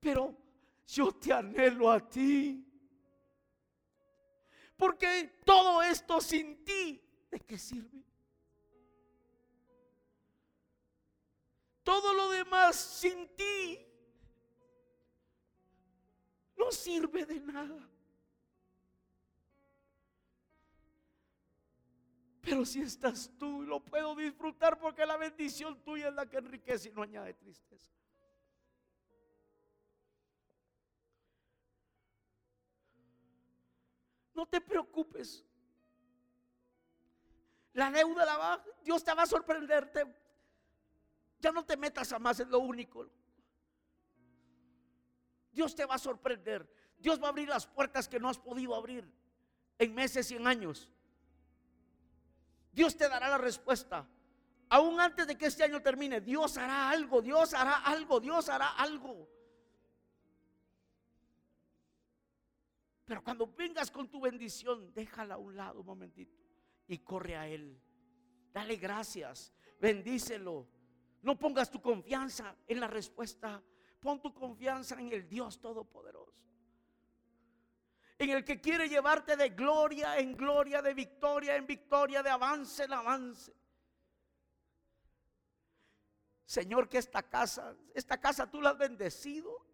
Pero 0.00 0.34
yo 0.86 1.12
te 1.12 1.32
anhelo 1.32 1.90
a 1.90 2.00
ti. 2.00 2.66
Porque 4.76 5.40
todo 5.44 5.82
esto 5.82 6.22
sin 6.22 6.64
ti, 6.64 7.02
¿de 7.30 7.40
qué 7.40 7.58
sirve? 7.58 8.02
Todo 11.84 12.14
lo 12.14 12.30
demás 12.30 12.76
sin 12.76 13.28
ti 13.36 13.78
no 16.56 16.72
sirve 16.72 17.26
de 17.26 17.40
nada. 17.40 17.88
Pero 22.40 22.64
si 22.64 22.80
estás 22.80 23.30
tú, 23.38 23.62
lo 23.62 23.80
puedo 23.80 24.14
disfrutar 24.14 24.78
porque 24.78 25.06
la 25.06 25.16
bendición 25.16 25.82
tuya 25.82 26.08
es 26.08 26.14
la 26.14 26.26
que 26.26 26.38
enriquece 26.38 26.88
y 26.88 26.92
no 26.92 27.02
añade 27.02 27.34
tristeza. 27.34 27.90
No 34.34 34.46
te 34.46 34.60
preocupes. 34.60 35.44
La 37.72 37.90
deuda 37.90 38.24
la 38.24 38.36
va, 38.36 38.64
Dios 38.82 39.02
te 39.02 39.14
va 39.14 39.22
a 39.22 39.26
sorprenderte. 39.26 40.23
Ya 41.44 41.52
no 41.52 41.62
te 41.62 41.76
metas 41.76 42.10
a 42.10 42.18
más, 42.18 42.40
es 42.40 42.48
lo 42.48 42.58
único. 42.58 43.06
Dios 45.52 45.74
te 45.74 45.84
va 45.84 45.96
a 45.96 45.98
sorprender. 45.98 46.66
Dios 46.96 47.22
va 47.22 47.26
a 47.26 47.28
abrir 47.28 47.50
las 47.50 47.66
puertas 47.66 48.08
que 48.08 48.18
no 48.18 48.30
has 48.30 48.38
podido 48.38 48.74
abrir. 48.74 49.06
en 49.78 49.94
meses 49.94 50.30
y 50.30 50.36
en 50.36 50.46
años. 50.46 50.88
Dios 52.72 52.96
te 52.96 53.06
dará 53.10 53.28
la 53.28 53.36
respuesta. 53.36 54.08
Aún 54.70 54.98
antes 54.98 55.26
de 55.26 55.36
que 55.36 55.44
este 55.44 55.64
año 55.64 55.82
termine, 55.82 56.22
Dios 56.22 56.56
hará 56.56 56.88
algo, 56.88 57.20
Dios 57.20 57.52
hará 57.52 57.76
algo, 57.80 58.20
Dios 58.20 58.48
hará 58.48 58.68
algo. 58.68 59.28
Pero 63.04 63.22
cuando 63.22 63.46
vengas 63.48 63.90
con 63.90 64.08
tu 64.08 64.18
bendición, 64.18 64.94
déjala 64.94 65.34
a 65.34 65.38
un 65.38 65.54
lado 65.56 65.80
un 65.80 65.86
momentito 65.86 66.40
y 66.86 67.00
corre 67.00 67.36
a 67.36 67.46
Él. 67.48 67.78
Dale 68.50 68.76
gracias, 68.76 69.52
bendícelo. 69.78 70.73
No 71.24 71.38
pongas 71.38 71.70
tu 71.70 71.80
confianza 71.80 72.54
en 72.68 72.78
la 72.78 72.86
respuesta, 72.86 73.62
pon 73.98 74.20
tu 74.20 74.34
confianza 74.34 75.00
en 75.00 75.10
el 75.10 75.26
Dios 75.26 75.58
Todopoderoso. 75.58 76.34
En 78.18 78.28
el 78.28 78.44
que 78.44 78.60
quiere 78.60 78.90
llevarte 78.90 79.34
de 79.34 79.48
gloria 79.48 80.18
en 80.18 80.36
gloria, 80.36 80.82
de 80.82 80.92
victoria 80.92 81.56
en 81.56 81.66
victoria, 81.66 82.22
de 82.22 82.28
avance 82.28 82.84
en 82.84 82.92
avance. 82.92 83.54
Señor, 86.44 86.90
que 86.90 86.98
esta 86.98 87.22
casa, 87.22 87.74
esta 87.94 88.20
casa 88.20 88.50
tú 88.50 88.60
la 88.60 88.70
has 88.70 88.78
bendecido. 88.78 89.64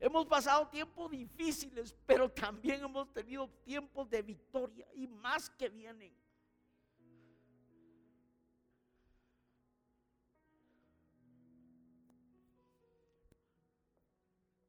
Hemos 0.00 0.26
pasado 0.26 0.66
tiempos 0.70 1.08
difíciles, 1.08 1.94
pero 2.04 2.28
también 2.28 2.82
hemos 2.82 3.12
tenido 3.12 3.48
tiempos 3.64 4.10
de 4.10 4.22
victoria 4.22 4.88
y 4.94 5.06
más 5.06 5.48
que 5.50 5.68
vienen. 5.68 6.12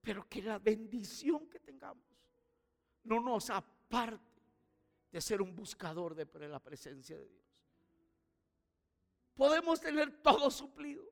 Pero 0.10 0.28
que 0.28 0.42
la 0.42 0.58
bendición 0.58 1.48
que 1.48 1.60
tengamos 1.60 2.04
no 3.04 3.20
nos 3.20 3.52
aparte 3.52 4.42
de 5.12 5.22
ser 5.22 5.40
un 5.40 5.56
buscador 5.56 6.16
de 6.16 6.48
la 6.48 6.60
presencia 6.60 7.16
de 7.16 7.28
Dios. 7.28 7.46
Podemos 9.36 9.80
tener 9.80 10.20
todo 10.24 10.50
suplido. 10.50 11.04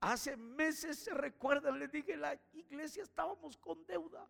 Hace 0.00 0.36
meses 0.36 0.98
se 0.98 1.14
recuerdan, 1.14 1.78
les 1.78 1.92
dije, 1.92 2.16
la 2.16 2.34
iglesia 2.54 3.04
estábamos 3.04 3.56
con 3.56 3.86
deuda. 3.86 4.28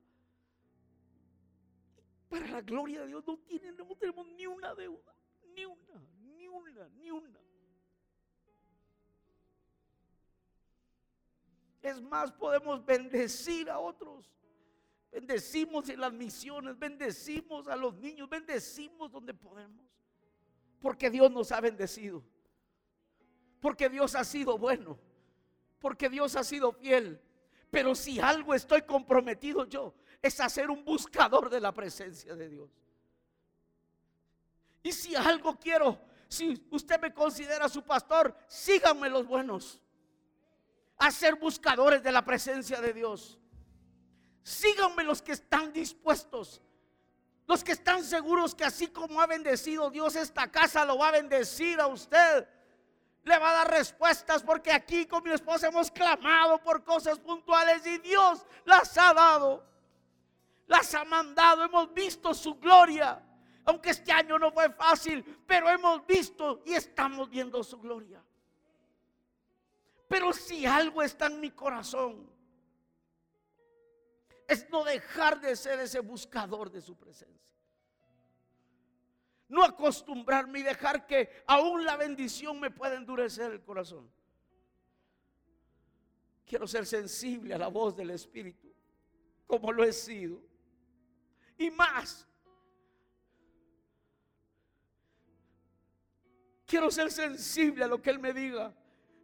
Para 2.28 2.46
la 2.46 2.60
gloria 2.60 3.00
de 3.00 3.06
Dios 3.06 3.26
no, 3.26 3.38
tienen, 3.38 3.74
no 3.74 3.96
tenemos 3.96 4.26
ni 4.26 4.46
una 4.46 4.74
deuda, 4.74 5.14
ni 5.54 5.64
una, 5.64 6.06
ni 6.34 6.46
una, 6.46 6.86
ni 6.90 7.10
una. 7.10 7.49
Es 11.82 12.00
más, 12.00 12.32
podemos 12.32 12.84
bendecir 12.84 13.70
a 13.70 13.78
otros. 13.78 14.30
Bendecimos 15.10 15.88
en 15.88 16.00
las 16.00 16.12
misiones, 16.12 16.78
bendecimos 16.78 17.66
a 17.66 17.76
los 17.76 17.94
niños, 17.96 18.28
bendecimos 18.28 19.10
donde 19.10 19.34
podemos. 19.34 19.84
Porque 20.80 21.10
Dios 21.10 21.30
nos 21.30 21.50
ha 21.52 21.60
bendecido. 21.60 22.22
Porque 23.60 23.88
Dios 23.88 24.14
ha 24.14 24.24
sido 24.24 24.56
bueno 24.56 24.98
porque 25.80 26.08
Dios 26.08 26.36
ha 26.36 26.44
sido 26.44 26.72
fiel. 26.72 27.20
Pero 27.70 27.94
si 27.94 28.20
algo 28.20 28.54
estoy 28.54 28.82
comprometido 28.82 29.64
yo, 29.64 29.94
es 30.22 30.38
a 30.40 30.48
ser 30.48 30.70
un 30.70 30.84
buscador 30.84 31.48
de 31.48 31.60
la 31.60 31.72
presencia 31.72 32.36
de 32.36 32.48
Dios. 32.48 32.70
Y 34.82 34.92
si 34.92 35.14
algo 35.14 35.58
quiero, 35.58 35.98
si 36.28 36.66
usted 36.70 37.00
me 37.00 37.12
considera 37.12 37.68
su 37.68 37.82
pastor, 37.82 38.36
síganme 38.46 39.08
los 39.08 39.26
buenos. 39.26 39.80
A 41.00 41.10
ser 41.10 41.34
buscadores 41.34 42.02
de 42.02 42.12
la 42.12 42.24
presencia 42.24 42.80
de 42.80 42.92
Dios. 42.92 43.38
Síganme 44.42 45.02
los 45.02 45.20
que 45.20 45.32
están 45.32 45.72
dispuestos. 45.72 46.62
Los 47.46 47.64
que 47.64 47.72
están 47.72 48.04
seguros 48.04 48.54
que 48.54 48.64
así 48.64 48.86
como 48.86 49.20
ha 49.20 49.26
bendecido 49.26 49.90
Dios 49.90 50.14
esta 50.14 50.50
casa, 50.50 50.84
lo 50.84 50.96
va 50.96 51.08
a 51.08 51.12
bendecir 51.12 51.80
a 51.80 51.88
usted 51.88 52.46
le 53.22 53.38
va 53.38 53.50
a 53.50 53.54
dar 53.54 53.70
respuestas 53.70 54.42
porque 54.42 54.72
aquí 54.72 55.06
con 55.06 55.22
mi 55.22 55.30
esposa 55.30 55.68
hemos 55.68 55.90
clamado 55.90 56.58
por 56.58 56.82
cosas 56.84 57.18
puntuales 57.18 57.86
y 57.86 57.98
Dios 57.98 58.44
las 58.64 58.96
ha 58.96 59.12
dado. 59.12 59.64
Las 60.66 60.94
ha 60.94 61.04
mandado, 61.04 61.64
hemos 61.64 61.92
visto 61.92 62.32
su 62.32 62.54
gloria. 62.54 63.22
Aunque 63.64 63.90
este 63.90 64.12
año 64.12 64.38
no 64.38 64.50
fue 64.52 64.70
fácil, 64.70 65.22
pero 65.46 65.68
hemos 65.68 66.06
visto 66.06 66.62
y 66.64 66.74
estamos 66.74 67.28
viendo 67.28 67.62
su 67.62 67.78
gloria. 67.78 68.22
Pero 70.10 70.34
si 70.34 70.66
algo 70.66 71.02
está 71.02 71.28
en 71.28 71.40
mi 71.40 71.52
corazón, 71.52 72.28
es 74.46 74.68
no 74.68 74.84
dejar 74.84 75.40
de 75.40 75.56
ser 75.56 75.80
ese 75.80 76.00
buscador 76.00 76.70
de 76.70 76.82
su 76.82 76.98
presencia 76.98 77.50
no 79.50 79.64
acostumbrarme 79.64 80.60
y 80.60 80.62
dejar 80.62 81.06
que 81.06 81.28
aún 81.46 81.84
la 81.84 81.96
bendición 81.96 82.58
me 82.60 82.70
pueda 82.70 82.94
endurecer 82.94 83.50
el 83.50 83.60
corazón. 83.60 84.08
Quiero 86.46 86.68
ser 86.68 86.86
sensible 86.86 87.52
a 87.52 87.58
la 87.58 87.66
voz 87.66 87.96
del 87.96 88.10
Espíritu, 88.10 88.72
como 89.48 89.72
lo 89.72 89.82
he 89.82 89.92
sido. 89.92 90.40
Y 91.58 91.68
más, 91.72 92.28
quiero 96.64 96.88
ser 96.90 97.10
sensible 97.10 97.84
a 97.84 97.88
lo 97.88 98.00
que 98.00 98.10
Él 98.10 98.20
me 98.20 98.32
diga, 98.32 98.72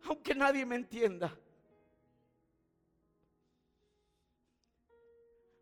aunque 0.09 0.35
nadie 0.35 0.65
me 0.65 0.77
entienda. 0.77 1.37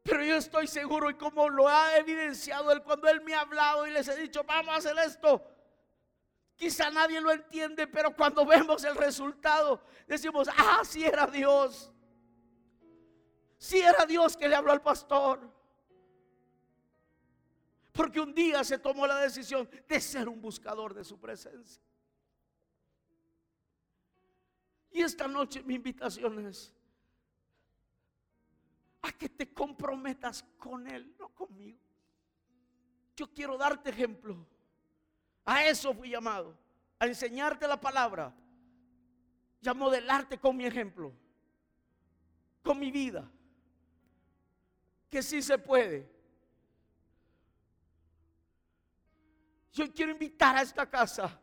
Pero 0.02 0.22
yo 0.22 0.36
estoy 0.36 0.66
seguro 0.66 1.08
y 1.08 1.14
como 1.14 1.48
lo 1.48 1.66
ha 1.66 1.96
evidenciado 1.96 2.70
él 2.70 2.82
cuando 2.82 3.08
él 3.08 3.22
me 3.22 3.34
ha 3.34 3.40
hablado 3.40 3.86
y 3.86 3.90
les 3.90 4.06
he 4.08 4.16
dicho, 4.16 4.44
vamos 4.44 4.74
a 4.74 4.78
hacer 4.78 4.96
esto. 4.98 5.42
Quizá 6.56 6.90
nadie 6.90 7.20
lo 7.20 7.32
entiende, 7.32 7.86
pero 7.86 8.14
cuando 8.14 8.44
vemos 8.46 8.84
el 8.84 8.94
resultado, 8.94 9.82
decimos, 10.06 10.48
ah, 10.56 10.82
sí 10.84 11.04
era 11.04 11.26
Dios. 11.26 11.90
Sí 13.58 13.80
era 13.80 14.04
Dios 14.04 14.36
que 14.36 14.48
le 14.48 14.54
habló 14.54 14.72
al 14.72 14.82
pastor. 14.82 15.40
Porque 17.92 18.20
un 18.20 18.34
día 18.34 18.62
se 18.62 18.78
tomó 18.78 19.06
la 19.06 19.18
decisión 19.18 19.68
de 19.88 20.00
ser 20.00 20.28
un 20.28 20.40
buscador 20.40 20.94
de 20.94 21.04
su 21.04 21.18
presencia. 21.18 21.83
Y 24.94 25.02
esta 25.02 25.26
noche 25.26 25.60
mi 25.64 25.74
invitación 25.74 26.46
es, 26.46 26.72
a 29.02 29.10
que 29.10 29.28
te 29.28 29.52
comprometas 29.52 30.44
con 30.56 30.86
Él, 30.86 31.12
no 31.18 31.30
conmigo. 31.30 31.80
Yo 33.16 33.26
quiero 33.34 33.58
darte 33.58 33.90
ejemplo. 33.90 34.46
A 35.44 35.66
eso 35.66 35.92
fui 35.92 36.10
llamado, 36.10 36.56
a 37.00 37.06
enseñarte 37.06 37.66
la 37.66 37.78
palabra 37.78 38.32
y 39.60 39.68
a 39.68 39.74
modelarte 39.74 40.38
con 40.38 40.56
mi 40.56 40.64
ejemplo, 40.64 41.12
con 42.62 42.78
mi 42.78 42.92
vida, 42.92 43.28
que 45.10 45.24
sí 45.24 45.42
se 45.42 45.58
puede. 45.58 46.08
Yo 49.72 49.92
quiero 49.92 50.12
invitar 50.12 50.54
a 50.56 50.62
esta 50.62 50.88
casa 50.88 51.36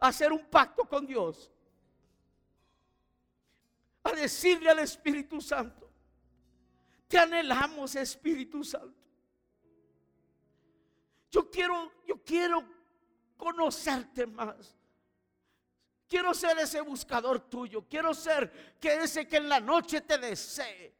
a 0.00 0.08
hacer 0.08 0.32
un 0.32 0.44
pacto 0.46 0.84
con 0.84 1.06
Dios, 1.06 1.48
a 4.08 4.12
decirle 4.12 4.70
al 4.70 4.78
Espíritu 4.80 5.40
Santo, 5.40 5.90
te 7.06 7.18
anhelamos, 7.18 7.94
Espíritu 7.96 8.62
Santo. 8.62 8.98
Yo 11.30 11.50
quiero, 11.50 11.92
yo 12.06 12.22
quiero 12.22 12.64
conocerte 13.36 14.26
más. 14.26 14.74
Quiero 16.06 16.32
ser 16.32 16.58
ese 16.58 16.80
buscador 16.80 17.40
tuyo. 17.50 17.86
Quiero 17.88 18.14
ser 18.14 18.76
que 18.80 18.94
ese 18.94 19.28
que 19.28 19.36
en 19.36 19.48
la 19.48 19.60
noche 19.60 20.00
te 20.00 20.18
desee. 20.18 20.94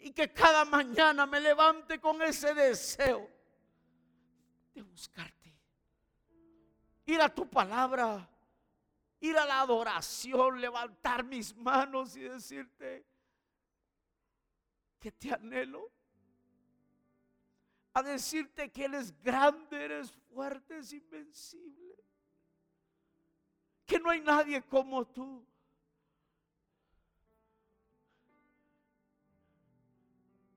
Y 0.00 0.10
que 0.12 0.32
cada 0.32 0.64
mañana 0.64 1.26
me 1.26 1.40
levante 1.40 1.98
con 2.00 2.20
ese 2.22 2.54
deseo 2.54 3.30
de 4.74 4.82
buscarte. 4.82 5.54
Ir 7.06 7.20
a 7.20 7.28
tu 7.28 7.48
palabra. 7.48 8.28
Ir 9.24 9.38
a 9.38 9.46
la 9.46 9.60
adoración. 9.62 10.60
Levantar 10.60 11.24
mis 11.24 11.56
manos 11.56 12.14
y 12.16 12.20
decirte, 12.20 13.06
que 15.00 15.12
te 15.12 15.32
anhelo. 15.32 15.90
A 17.94 18.02
decirte 18.02 18.70
que 18.70 18.84
Él 18.84 18.94
es 18.94 19.18
grande, 19.22 19.84
eres 19.84 20.10
fuerte, 20.32 20.78
es 20.78 20.92
invencible. 20.92 21.94
Que 23.86 23.98
no 23.98 24.10
hay 24.10 24.20
nadie 24.20 24.62
como 24.62 25.06
tú. 25.06 25.46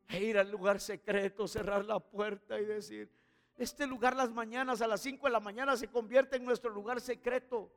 E 0.09 0.23
ir 0.23 0.37
al 0.37 0.49
lugar 0.49 0.79
secreto, 0.79 1.47
cerrar 1.47 1.85
la 1.85 1.99
puerta 1.99 2.59
y 2.59 2.65
decir, 2.65 3.11
este 3.57 3.85
lugar 3.85 4.15
las 4.15 4.31
mañanas 4.31 4.81
a 4.81 4.87
las 4.87 5.01
5 5.01 5.27
de 5.27 5.33
la 5.33 5.39
mañana 5.39 5.75
se 5.75 5.89
convierte 5.89 6.37
en 6.37 6.45
nuestro 6.45 6.69
lugar 6.69 7.01
secreto. 7.01 7.71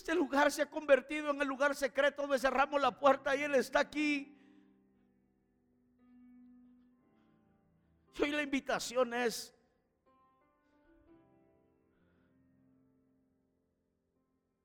Este 0.00 0.14
lugar 0.14 0.50
se 0.50 0.62
ha 0.62 0.70
convertido 0.70 1.30
en 1.30 1.42
el 1.42 1.46
lugar 1.46 1.74
secreto 1.74 2.22
donde 2.22 2.38
cerramos 2.38 2.80
la 2.80 2.98
puerta 2.98 3.36
y 3.36 3.42
Él 3.42 3.54
está 3.54 3.80
aquí. 3.80 4.34
Y 8.16 8.22
hoy 8.22 8.30
la 8.30 8.42
invitación 8.42 9.12
es, 9.12 9.52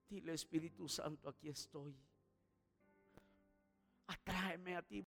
dile 0.07 0.31
Espíritu 0.31 0.87
Santo, 0.87 1.27
aquí 1.27 1.49
estoy. 1.49 1.93
Atráeme 4.07 4.77
a 4.77 4.81
ti. 4.83 5.03